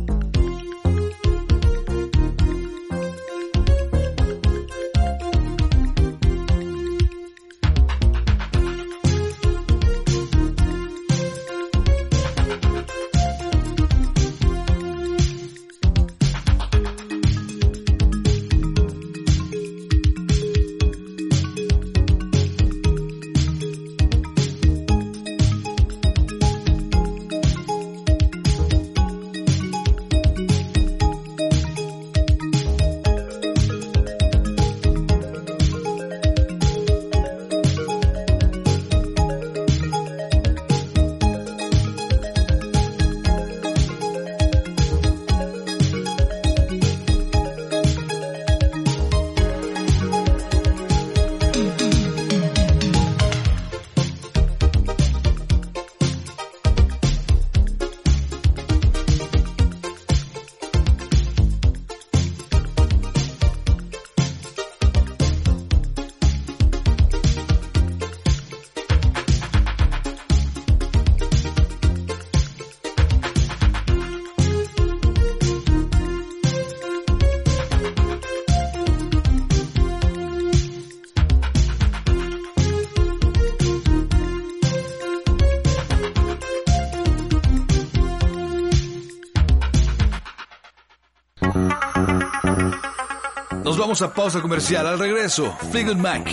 Vamos 93.92 94.00
a 94.00 94.14
pausa 94.14 94.40
comercial. 94.40 94.86
Al 94.86 94.98
regreso, 94.98 95.54
Fleetwood 95.70 95.98
Mac, 95.98 96.26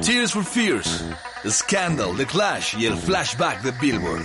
Tears 0.00 0.32
for 0.32 0.44
Fears, 0.44 1.04
Scandal, 1.44 2.16
The 2.16 2.24
Clash 2.24 2.76
y 2.78 2.86
el 2.86 2.96
flashback 2.96 3.62
de 3.62 3.72
Billboard. 3.72 4.24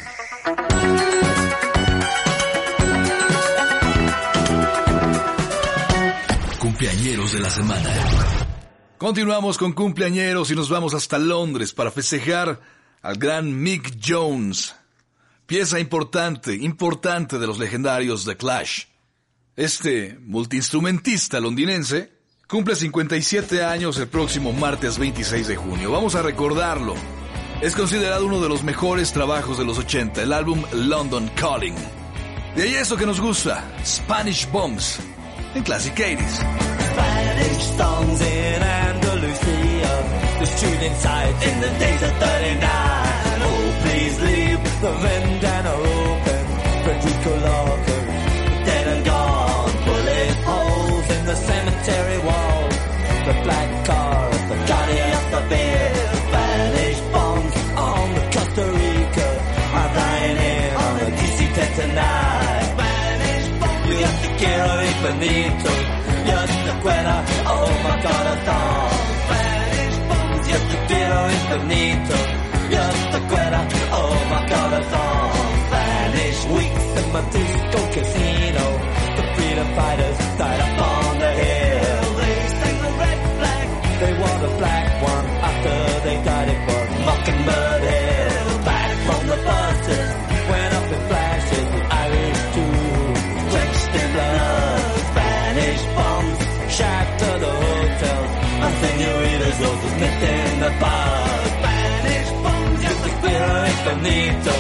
Cumpleañeros 6.59 7.33
de 7.33 7.39
la 7.39 7.49
semana. 7.49 7.89
Continuamos 8.99 9.57
con 9.57 9.73
cumpleañeros 9.73 10.51
y 10.51 10.55
nos 10.55 10.69
vamos 10.69 10.93
hasta 10.93 11.17
Londres 11.17 11.73
para 11.73 11.89
festejar 11.89 12.61
al 13.01 13.17
gran 13.17 13.63
Mick 13.63 13.97
Jones, 13.99 14.75
pieza 15.47 15.79
importante, 15.79 16.53
importante 16.53 17.39
de 17.39 17.47
los 17.47 17.57
legendarios 17.57 18.25
The 18.25 18.37
Clash. 18.37 18.83
Este 19.55 20.19
multiinstrumentista 20.19 21.39
londinense 21.39 22.14
cumple 22.47 22.75
57 22.75 23.63
años 23.63 23.97
el 23.97 24.08
próximo 24.08 24.53
martes 24.53 24.97
26 24.97 25.47
de 25.47 25.55
junio. 25.55 25.91
Vamos 25.91 26.15
a 26.15 26.21
recordarlo. 26.21 26.95
Es 27.62 27.75
considerado 27.75 28.25
uno 28.25 28.41
de 28.41 28.49
los 28.49 28.63
mejores 28.63 29.13
trabajos 29.13 29.58
de 29.58 29.65
los 29.65 29.77
80, 29.77 30.21
el 30.21 30.34
álbum 30.34 30.63
London 30.73 31.29
Calling. 31.36 31.75
De 32.55 32.63
ahí 32.63 32.75
eso 32.75 32.97
que 32.97 33.05
nos 33.05 33.19
gusta, 33.19 33.63
Spanish 33.86 34.49
Bombs, 34.51 34.99
en 35.55 35.63
Classic 35.63 35.93
80s. 35.93 36.43
Spanish. 36.91 37.65
The 40.38 40.51
in 41.47 41.62
the 41.62 42.14
quiero 65.05 65.13
infinito. 65.13 65.69
Yo 66.25 66.39
te 66.65 66.81
quiero, 66.81 67.15
oh 67.47 67.69
my 67.83 68.01
god, 68.01 68.27
a 68.27 68.45
song. 68.45 68.91
Spanish 69.25 69.97
bombs, 70.07 70.47
yo 70.47 70.57
te 70.57 70.77
quiero 70.87 71.17
infinito. 71.31 72.15
Yo 72.71 72.83
te 73.11 73.19
quiero, 73.27 73.59
oh 73.91 74.15
my 74.29 74.49
god, 74.49 74.73
a 74.73 74.83
song. 74.89 75.31
Spanish 75.67 76.45
weeks 76.45 76.85
in 76.99 77.13
my 77.13 77.21
disco 77.31 77.79
casino. 77.93 78.65
The 79.15 79.23
freedom 79.35 79.67
fighters 79.75 80.17
died 80.37 80.61
up 80.61 80.94
bars. 100.79 101.51
Spanish 101.57 102.31
bombs, 102.43 102.79
yo 102.83 102.91
te 103.03 103.09
quiero 103.21 103.67
infinito. 103.73 104.51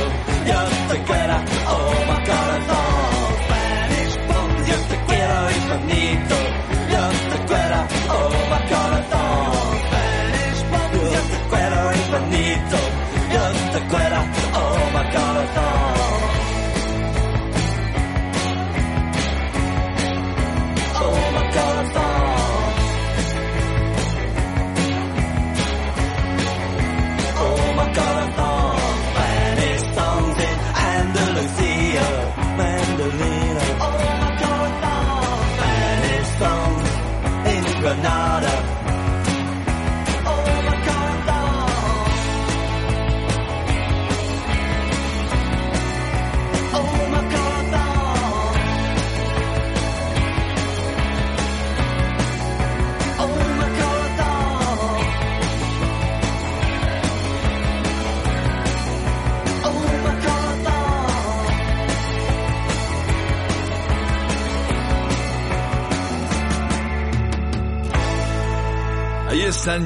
Yo 0.49 0.59
te 0.89 0.97
quiero, 1.07 1.37
oh 1.67 1.93
my 2.07 2.19
corazón. 2.25 2.84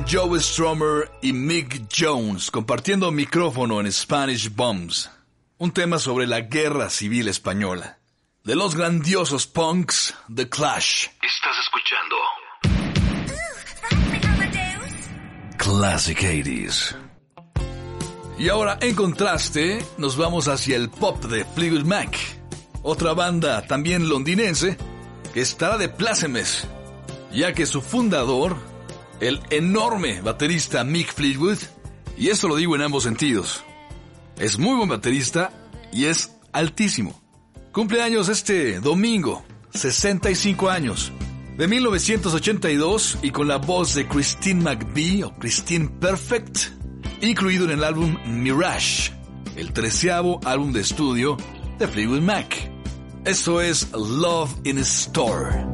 Joe 0.08 0.40
Stromer 0.40 1.10
y 1.22 1.34
Mick 1.34 1.88
Jones 1.92 2.52
compartiendo 2.52 3.10
micrófono 3.12 3.82
en 3.82 3.92
Spanish 3.92 4.54
Bombs, 4.54 5.10
un 5.58 5.72
tema 5.72 5.98
sobre 5.98 6.28
la 6.28 6.42
guerra 6.42 6.92
civil 6.92 7.28
española. 7.28 7.98
De 8.44 8.56
los 8.56 8.76
grandiosos 8.76 9.48
punks, 9.48 10.14
The 10.34 10.48
Clash. 10.48 11.08
Estás 11.24 11.56
escuchando 11.64 12.16
Classic 15.58 16.20
80s. 16.20 16.96
Y 18.38 18.50
ahora, 18.50 18.78
en 18.82 18.94
contraste, 18.94 19.84
nos 19.98 20.18
vamos 20.18 20.48
hacia 20.48 20.78
el 20.78 20.90
pop 20.90 21.26
de 21.26 21.46
Fleetwood 21.46 21.86
Mac, 21.86 22.16
otra 22.84 23.14
banda 23.14 23.66
también 23.66 24.08
londinense 24.08 24.78
que 25.34 25.42
estará 25.42 25.80
de 25.80 25.90
plácemes, 25.90 26.68
ya 27.32 27.54
que 27.54 27.66
su 27.66 27.82
fundador, 27.82 28.69
el 29.20 29.42
enorme 29.50 30.22
baterista 30.22 30.84
Mick 30.84 31.14
Fleetwood, 31.14 31.58
y 32.18 32.30
esto 32.30 32.48
lo 32.48 32.56
digo 32.56 32.76
en 32.76 32.82
ambos 32.82 33.04
sentidos, 33.04 33.64
es 34.38 34.58
muy 34.58 34.76
buen 34.76 34.90
baterista 34.90 35.52
y 35.92 36.06
es 36.06 36.36
altísimo. 36.52 37.20
Cumpleaños 37.72 38.30
este 38.30 38.80
domingo, 38.80 39.44
65 39.74 40.70
años. 40.70 41.12
De 41.58 41.68
1982 41.68 43.18
y 43.22 43.32
con 43.32 43.48
la 43.50 43.58
voz 43.58 43.94
de 43.94 44.08
Christine 44.08 44.62
McVie 44.62 45.26
o 45.26 45.34
Christine 45.34 45.90
Perfect, 45.90 46.58
incluido 47.22 47.66
en 47.66 47.72
el 47.72 47.84
álbum 47.84 48.18
Mirage, 48.26 49.12
el 49.58 49.74
treceavo 49.74 50.40
álbum 50.46 50.72
de 50.72 50.82
estudio 50.82 51.36
de 51.78 51.88
Fleetwood 51.88 52.22
Mac. 52.22 52.56
Esto 53.26 53.62
es 53.62 53.92
Love 53.92 54.56
in 54.64 54.78
a 54.78 54.82
Store. 54.82 55.66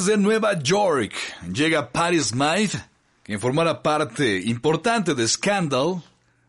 Desde 0.00 0.16
Nueva 0.16 0.58
York 0.58 1.12
llega 1.52 1.90
Patti 1.90 2.18
Smythe, 2.18 2.78
quien 3.22 3.38
formará 3.38 3.82
parte 3.82 4.40
importante 4.46 5.14
de 5.14 5.28
Scandal, 5.28 6.02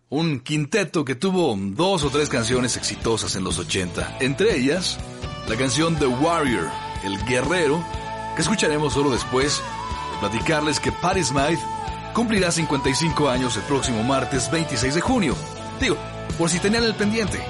un 0.08 0.40
quinteto 0.40 1.04
que 1.04 1.16
tuvo 1.16 1.54
dos 1.58 2.06
o 2.06 2.10
tres 2.10 2.30
canciones 2.30 2.78
exitosas 2.78 3.36
en 3.36 3.44
los 3.44 3.60
80, 3.60 4.20
entre 4.22 4.56
ellas 4.56 4.98
la 5.50 5.58
canción 5.58 5.98
The 5.98 6.06
Warrior, 6.06 6.70
el 7.04 7.18
guerrero, 7.26 7.84
que 8.36 8.42
escucharemos 8.42 8.94
solo 8.94 9.12
después 9.12 9.62
de 10.14 10.20
platicarles 10.20 10.80
que 10.80 10.94
Patti 10.94 11.22
Smythe 11.22 11.62
cumplirá 12.14 12.52
55 12.52 13.28
años 13.28 13.58
el 13.58 13.64
próximo 13.64 14.02
martes 14.04 14.50
26 14.50 14.96
de 14.96 15.02
junio. 15.02 15.36
Digo, 15.82 15.98
por 16.38 16.50
si 16.50 16.60
tenían 16.60 16.86
el 16.86 16.96
pendiente. 16.96 17.42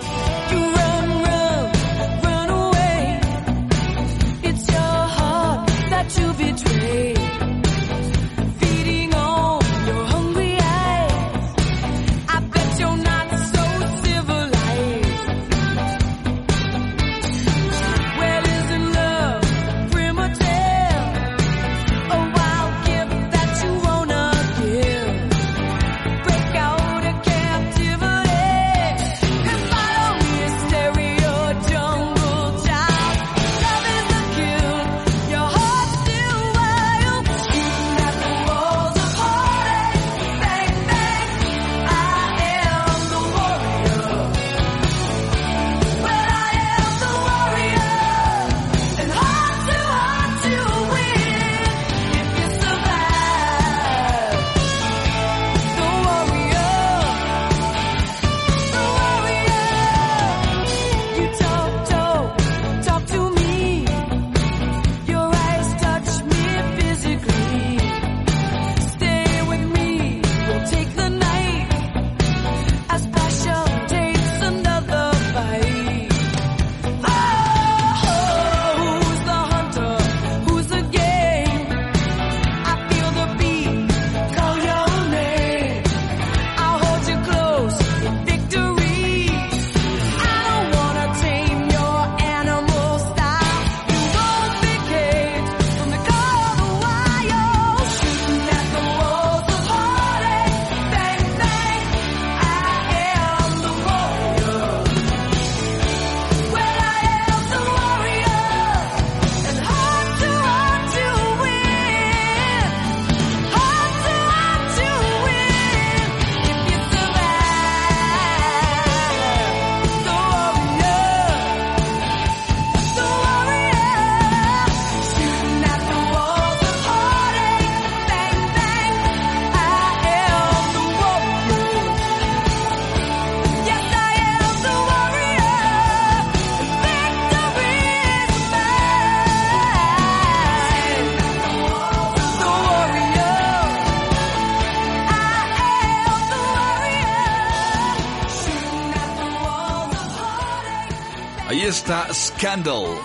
Scandal, 152.41 152.97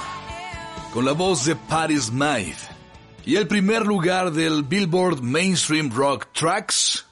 con 0.94 1.04
la 1.04 1.12
voz 1.12 1.44
de 1.44 1.54
Patti 1.54 2.00
Smythe. 2.00 2.56
Y 3.26 3.36
el 3.36 3.46
primer 3.46 3.84
lugar 3.84 4.32
del 4.32 4.62
Billboard 4.62 5.20
Mainstream 5.20 5.90
Rock 5.90 6.28
Tracks, 6.32 7.04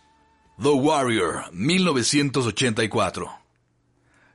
The 0.59 0.71
Warrior, 0.71 1.53
1984. 1.53 3.31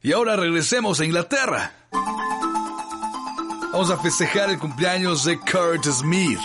Y 0.03 0.11
ahora 0.11 0.35
regresemos 0.35 0.99
a 0.99 1.05
Inglaterra. 1.05 1.73
Vamos 3.71 3.89
a 3.89 3.97
festejar 3.97 4.51
el 4.51 4.59
cumpleaños 4.59 5.25
de 5.25 5.39
Kurt 5.39 5.85
Smith, 5.85 6.41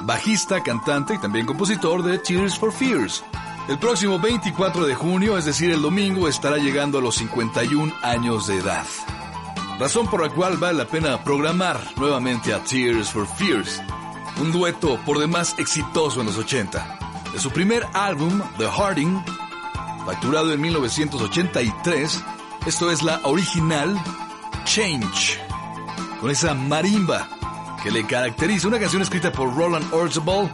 bajista, 0.00 0.64
cantante 0.64 1.14
y 1.14 1.18
también 1.18 1.46
compositor 1.46 2.02
de 2.02 2.18
Tears 2.18 2.58
for 2.58 2.72
Fears. 2.72 3.22
El 3.68 3.78
próximo 3.78 4.18
24 4.18 4.84
de 4.84 4.96
junio, 4.96 5.38
es 5.38 5.44
decir, 5.44 5.70
el 5.70 5.82
domingo, 5.82 6.26
estará 6.26 6.56
llegando 6.56 6.98
a 6.98 7.02
los 7.02 7.14
51 7.14 7.94
años 8.02 8.48
de 8.48 8.56
edad. 8.56 8.84
Razón 9.78 10.06
por 10.06 10.22
la 10.22 10.30
cual 10.30 10.56
vale 10.56 10.78
la 10.78 10.86
pena 10.86 11.22
programar 11.22 11.78
nuevamente 11.96 12.54
a 12.54 12.64
Tears 12.64 13.10
for 13.10 13.26
Fears, 13.26 13.82
un 14.40 14.50
dueto 14.50 14.98
por 15.04 15.18
demás 15.18 15.54
exitoso 15.58 16.20
en 16.20 16.26
los 16.26 16.38
80. 16.38 16.98
De 17.34 17.38
su 17.38 17.50
primer 17.50 17.86
álbum, 17.92 18.40
The 18.56 18.66
Harding, 18.66 19.22
facturado 20.06 20.54
en 20.54 20.62
1983, 20.62 22.24
esto 22.64 22.90
es 22.90 23.02
la 23.02 23.20
original 23.24 24.00
Change, 24.64 25.38
con 26.22 26.30
esa 26.30 26.54
marimba 26.54 27.28
que 27.82 27.90
le 27.90 28.06
caracteriza, 28.06 28.68
una 28.68 28.78
canción 28.78 29.02
escrita 29.02 29.30
por 29.30 29.54
Roland 29.54 29.92
Orzabal 29.92 30.50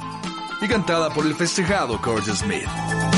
y 0.60 0.66
cantada 0.66 1.10
por 1.10 1.24
el 1.26 1.36
festejado 1.36 2.00
Curtis 2.02 2.38
Smith. 2.38 3.11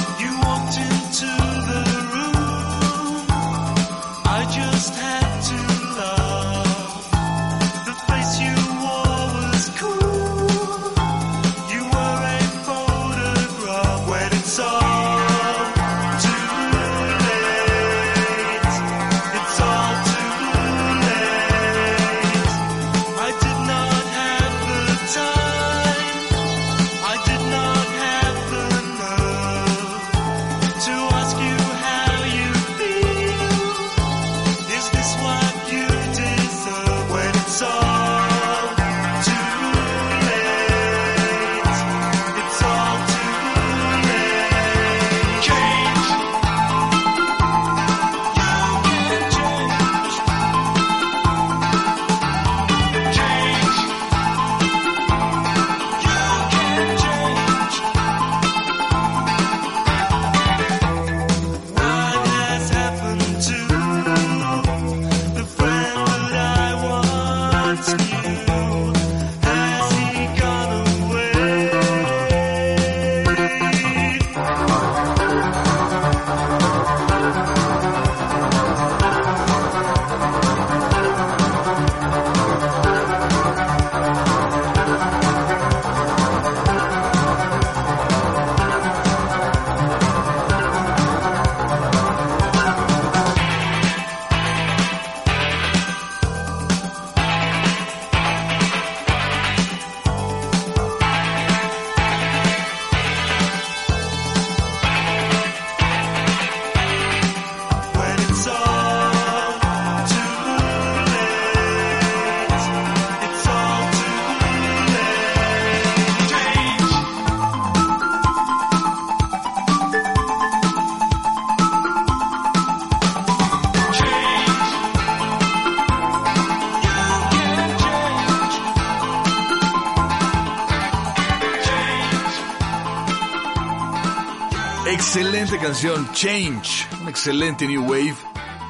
Canción, 135.75 136.07
Change, 136.13 136.87
un 137.01 137.09
excelente 137.09 137.67
new 137.67 137.83
wave 137.83 138.15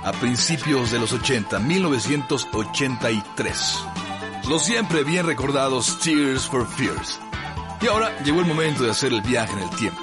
a 0.04 0.12
principios 0.12 0.90
de 0.90 0.98
los 0.98 1.12
80, 1.12 1.58
1983. 1.58 3.84
Los 4.48 4.64
siempre 4.64 5.04
bien 5.04 5.26
recordados 5.26 6.00
Tears 6.00 6.46
for 6.46 6.66
Fears. 6.66 7.20
Y 7.82 7.88
ahora 7.88 8.10
llegó 8.24 8.40
el 8.40 8.46
momento 8.46 8.84
de 8.84 8.90
hacer 8.90 9.12
el 9.12 9.20
viaje 9.20 9.52
en 9.52 9.58
el 9.58 9.68
tiempo. 9.76 10.00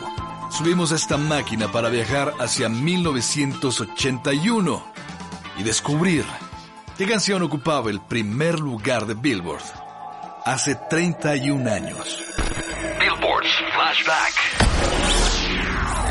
Subimos 0.52 0.92
esta 0.92 1.18
máquina 1.18 1.72
para 1.72 1.90
viajar 1.90 2.36
hacia 2.40 2.70
1981 2.70 4.84
y 5.58 5.64
descubrir 5.64 6.24
qué 7.00 7.08
canción 7.08 7.42
ocupaba 7.42 7.90
el 7.90 8.02
primer 8.02 8.60
lugar 8.60 9.08
de 9.08 9.16
Billboard 9.16 9.64
hace 10.46 10.76
31 10.88 11.68
años. 11.68 12.24
Billboard's 13.00 13.50
Flashback. 13.74 14.41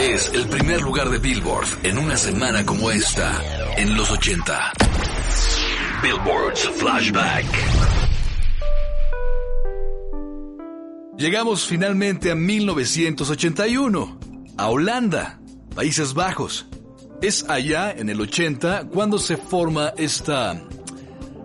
Es 0.00 0.30
el 0.32 0.48
primer 0.48 0.80
lugar 0.80 1.10
de 1.10 1.18
Billboard 1.18 1.66
en 1.82 1.98
una 1.98 2.16
semana 2.16 2.64
como 2.64 2.90
esta, 2.90 3.38
en 3.76 3.94
los 3.98 4.10
80. 4.10 4.72
Billboard's 6.02 6.70
Flashback. 6.70 7.44
Llegamos 11.18 11.66
finalmente 11.66 12.30
a 12.30 12.34
1981, 12.34 14.18
a 14.56 14.70
Holanda, 14.70 15.38
Países 15.74 16.14
Bajos. 16.14 16.66
Es 17.20 17.44
allá, 17.50 17.92
en 17.92 18.08
el 18.08 18.22
80, 18.22 18.88
cuando 18.88 19.18
se 19.18 19.36
forma 19.36 19.92
esta, 19.98 20.62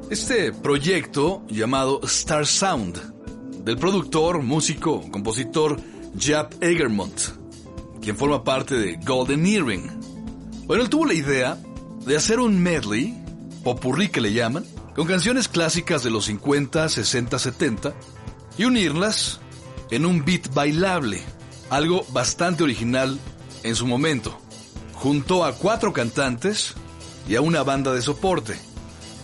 este 0.09 0.53
proyecto 0.53 1.43
llamado 1.49 1.99
Star 2.05 2.47
Sound, 2.47 3.65
del 3.65 3.75
productor, 3.75 4.41
músico, 4.41 5.01
compositor 5.11 5.77
Jap 6.17 6.63
Egermont, 6.63 7.44
quien 8.05 8.17
forma 8.17 8.43
parte 8.43 8.75
de 8.75 8.97
Golden 8.97 9.47
Earring. 9.47 9.89
Bueno, 10.67 10.83
él 10.83 10.89
tuvo 10.91 11.07
la 11.07 11.15
idea 11.15 11.57
de 12.05 12.15
hacer 12.15 12.39
un 12.39 12.61
medley, 12.61 13.19
popurrí 13.63 14.09
que 14.09 14.21
le 14.21 14.31
llaman, 14.31 14.63
con 14.95 15.07
canciones 15.07 15.47
clásicas 15.47 16.03
de 16.03 16.11
los 16.11 16.25
50, 16.25 16.87
60, 16.87 17.39
70, 17.39 17.95
y 18.59 18.65
unirlas 18.65 19.39
en 19.89 20.05
un 20.05 20.23
beat 20.23 20.53
bailable, 20.53 21.19
algo 21.71 22.05
bastante 22.13 22.61
original 22.61 23.19
en 23.63 23.75
su 23.75 23.87
momento. 23.87 24.37
Juntó 24.93 25.43
a 25.43 25.53
cuatro 25.53 25.91
cantantes 25.91 26.75
y 27.27 27.33
a 27.33 27.41
una 27.41 27.63
banda 27.63 27.91
de 27.91 28.03
soporte, 28.03 28.55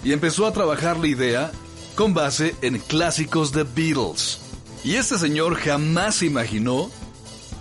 y 0.03 0.11
empezó 0.11 0.47
a 0.47 0.53
trabajar 0.53 0.97
la 0.97 1.07
idea 1.07 1.51
con 1.93 2.15
base 2.15 2.55
en 2.63 2.79
clásicos 2.79 3.51
de 3.51 3.63
Beatles. 3.63 4.39
Y 4.84 4.95
este 4.95 5.19
señor 5.19 5.53
jamás 5.53 6.23
imaginó 6.23 6.89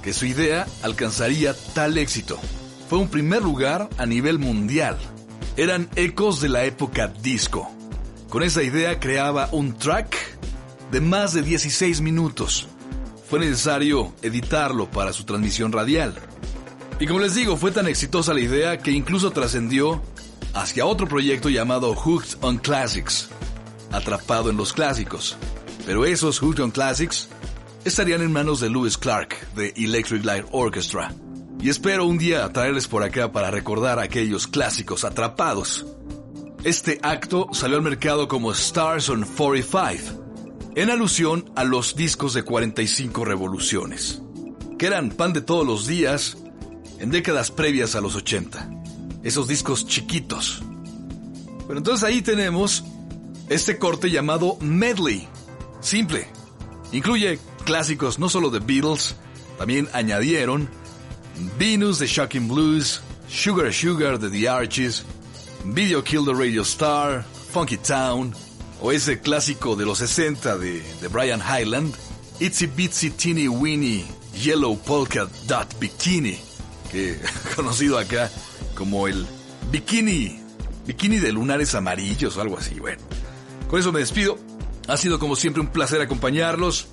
que 0.02 0.12
su 0.12 0.26
idea 0.26 0.66
alcanzaría 0.82 1.54
tal 1.74 1.98
éxito. 1.98 2.38
Fue 2.88 2.98
un 2.98 3.08
primer 3.08 3.42
lugar 3.42 3.88
a 3.98 4.06
nivel 4.06 4.38
mundial. 4.38 4.98
Eran 5.56 5.88
ecos 5.96 6.40
de 6.40 6.48
la 6.48 6.64
época 6.64 7.08
disco. 7.08 7.70
Con 8.28 8.42
esa 8.42 8.62
idea 8.62 8.98
creaba 9.00 9.48
un 9.52 9.76
track 9.76 10.16
de 10.90 11.00
más 11.00 11.34
de 11.34 11.42
16 11.42 12.00
minutos. 12.00 12.68
Fue 13.28 13.38
necesario 13.38 14.12
editarlo 14.22 14.90
para 14.90 15.12
su 15.12 15.24
transmisión 15.24 15.72
radial. 15.72 16.14
Y 16.98 17.06
como 17.06 17.20
les 17.20 17.34
digo, 17.34 17.56
fue 17.56 17.70
tan 17.70 17.86
exitosa 17.86 18.34
la 18.34 18.40
idea 18.40 18.78
que 18.78 18.90
incluso 18.90 19.30
trascendió 19.30 20.02
hacia 20.54 20.86
otro 20.86 21.06
proyecto 21.06 21.48
llamado 21.48 21.94
Hooked 21.94 22.38
on 22.40 22.58
Classics, 22.58 23.28
atrapado 23.92 24.50
en 24.50 24.56
los 24.56 24.72
clásicos. 24.72 25.36
Pero 25.86 26.04
esos 26.04 26.38
Hooked 26.40 26.62
on 26.62 26.70
Classics 26.70 27.28
estarían 27.84 28.22
en 28.22 28.32
manos 28.32 28.60
de 28.60 28.70
Lewis 28.70 28.98
Clark 28.98 29.54
de 29.54 29.72
Electric 29.76 30.24
Light 30.24 30.46
Orchestra. 30.52 31.14
Y 31.60 31.68
espero 31.68 32.06
un 32.06 32.18
día 32.18 32.50
traerles 32.52 32.88
por 32.88 33.02
acá 33.02 33.32
para 33.32 33.50
recordar 33.50 33.98
aquellos 33.98 34.46
clásicos 34.46 35.04
atrapados. 35.04 35.86
Este 36.64 36.98
acto 37.02 37.48
salió 37.52 37.76
al 37.76 37.82
mercado 37.82 38.28
como 38.28 38.52
Stars 38.52 39.08
on 39.08 39.24
45, 39.24 40.72
en 40.74 40.90
alusión 40.90 41.50
a 41.56 41.64
los 41.64 41.96
discos 41.96 42.34
de 42.34 42.42
45 42.42 43.24
revoluciones, 43.24 44.22
que 44.78 44.86
eran 44.86 45.10
pan 45.10 45.32
de 45.32 45.40
todos 45.40 45.66
los 45.66 45.86
días 45.86 46.36
en 46.98 47.10
décadas 47.10 47.50
previas 47.50 47.94
a 47.94 48.00
los 48.00 48.14
80. 48.14 48.70
Esos 49.22 49.48
discos 49.48 49.86
chiquitos. 49.86 50.62
Pero 51.66 51.78
entonces 51.78 52.04
ahí 52.04 52.22
tenemos 52.22 52.84
este 53.48 53.78
corte 53.78 54.10
llamado 54.10 54.56
Medley. 54.60 55.28
Simple. 55.80 56.26
Incluye 56.92 57.38
clásicos 57.70 58.18
no 58.18 58.28
solo 58.28 58.50
de 58.50 58.58
Beatles, 58.58 59.14
también 59.56 59.88
añadieron 59.92 60.68
Venus 61.56 62.00
de 62.00 62.08
Shocking 62.08 62.48
Blues, 62.48 63.00
Sugar 63.28 63.72
Sugar 63.72 64.18
de 64.18 64.28
The 64.28 64.48
Archies, 64.48 65.04
Video 65.66 66.02
Kill 66.02 66.24
the 66.24 66.32
Radio 66.32 66.62
Star, 66.62 67.24
Funky 67.52 67.76
Town, 67.76 68.34
o 68.80 68.90
ese 68.90 69.20
clásico 69.20 69.76
de 69.76 69.86
los 69.86 69.98
60 69.98 70.58
de, 70.58 70.82
de 71.00 71.06
Brian 71.06 71.40
Highland, 71.40 71.94
Itsy 72.40 72.66
Bitsy 72.66 73.10
Teeny 73.10 73.46
Weeny 73.46 74.04
Yellow 74.42 74.76
Polka 74.76 75.28
Dot 75.46 75.78
Bikini, 75.78 76.40
que 76.90 77.20
conocido 77.54 77.98
acá 77.98 78.32
como 78.74 79.06
el 79.06 79.24
bikini, 79.70 80.40
bikini 80.88 81.20
de 81.20 81.30
lunares 81.30 81.76
amarillos 81.76 82.36
o 82.36 82.40
algo 82.40 82.58
así. 82.58 82.80
Bueno, 82.80 83.00
con 83.68 83.78
eso 83.78 83.92
me 83.92 84.00
despido. 84.00 84.40
Ha 84.88 84.96
sido 84.96 85.20
como 85.20 85.36
siempre 85.36 85.62
un 85.62 85.68
placer 85.68 86.00
acompañarlos 86.00 86.88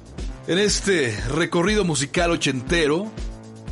en 0.47 0.59
este 0.59 1.19
recorrido 1.29 1.83
musical 1.83 2.31
ochentero. 2.31 3.11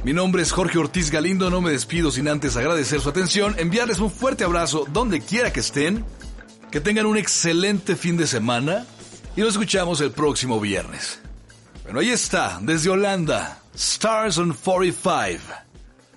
Mi 0.03 0.13
nombre 0.13 0.43
es 0.43 0.51
Jorge 0.51 0.77
Ortiz 0.77 1.09
Galindo, 1.09 1.49
no 1.49 1.61
me 1.61 1.71
despido 1.71 2.11
sin 2.11 2.27
antes 2.27 2.57
agradecer 2.57 3.01
su 3.01 3.09
atención, 3.09 3.55
enviarles 3.57 3.99
un 3.99 4.11
fuerte 4.11 4.43
abrazo 4.43 4.85
donde 4.91 5.21
quiera 5.21 5.51
que 5.51 5.61
estén, 5.61 6.05
que 6.71 6.81
tengan 6.81 7.05
un 7.05 7.17
excelente 7.17 7.95
fin 7.95 8.17
de 8.17 8.27
semana 8.27 8.85
y 9.35 9.41
nos 9.41 9.51
escuchamos 9.51 10.01
el 10.01 10.11
próximo 10.11 10.59
viernes. 10.59 11.19
Bueno, 11.83 12.01
ahí 12.01 12.09
está, 12.09 12.59
desde 12.61 12.89
Holanda, 12.89 13.61
Stars 13.73 14.37
on 14.37 14.53
45, 14.53 15.41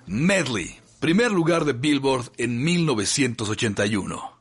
Medley, 0.06 0.78
primer 0.98 1.30
lugar 1.30 1.64
de 1.64 1.72
Billboard 1.72 2.32
en 2.36 2.62
1981. 2.62 4.37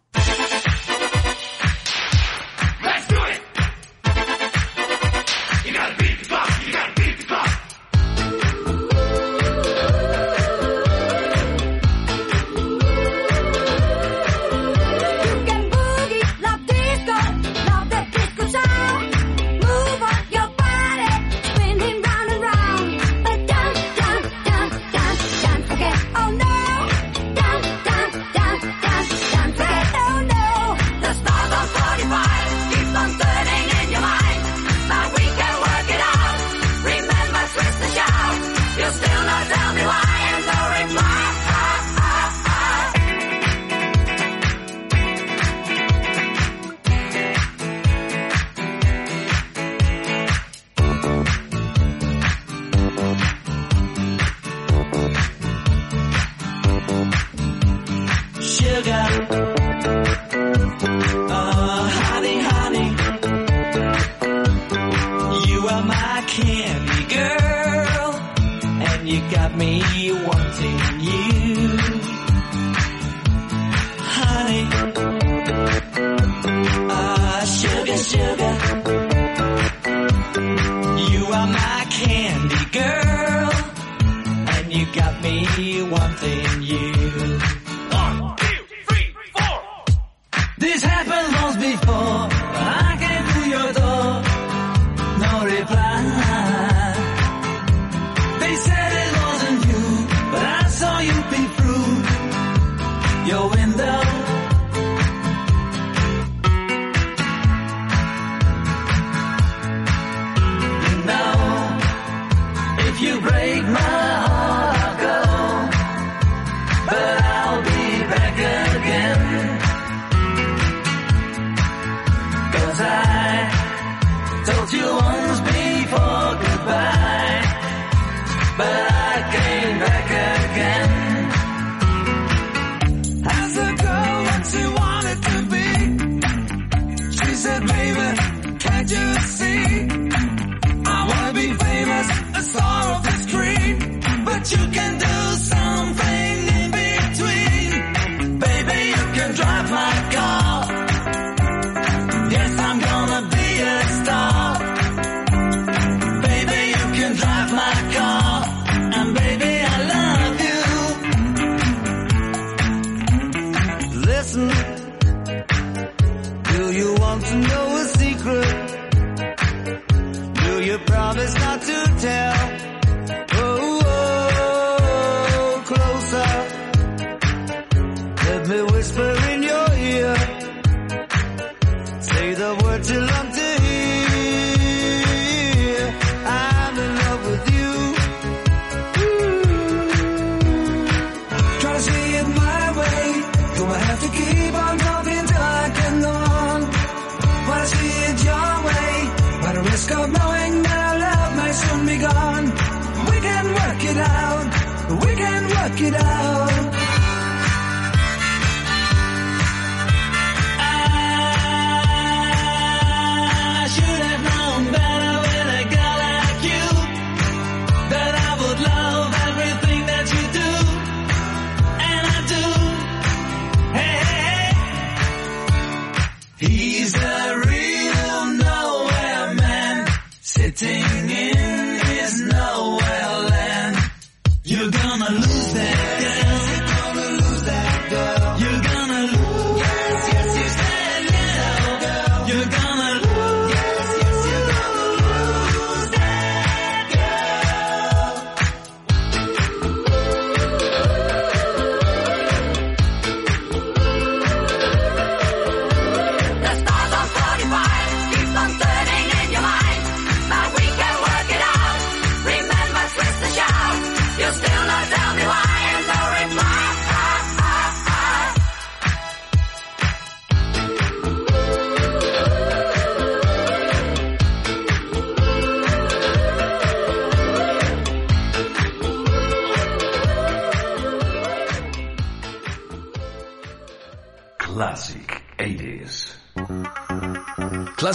you 144.52 144.58
can 144.72 144.98
do. 144.98 145.16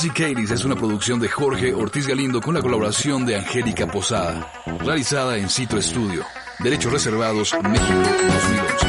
Casi 0.03 0.11
Katie's 0.11 0.51
es 0.51 0.65
una 0.65 0.75
producción 0.75 1.21
de 1.21 1.29
Jorge 1.29 1.73
Ortiz 1.73 2.09
Galindo 2.09 2.41
con 2.41 2.55
la 2.55 2.61
colaboración 2.61 3.25
de 3.25 3.37
Angélica 3.37 3.87
Posada, 3.87 4.51
realizada 4.81 5.37
en 5.37 5.49
Cito 5.49 5.79
Estudio. 5.79 6.25
Derechos 6.59 6.91
reservados 6.91 7.55
México 7.63 8.01
2011. 8.01 8.82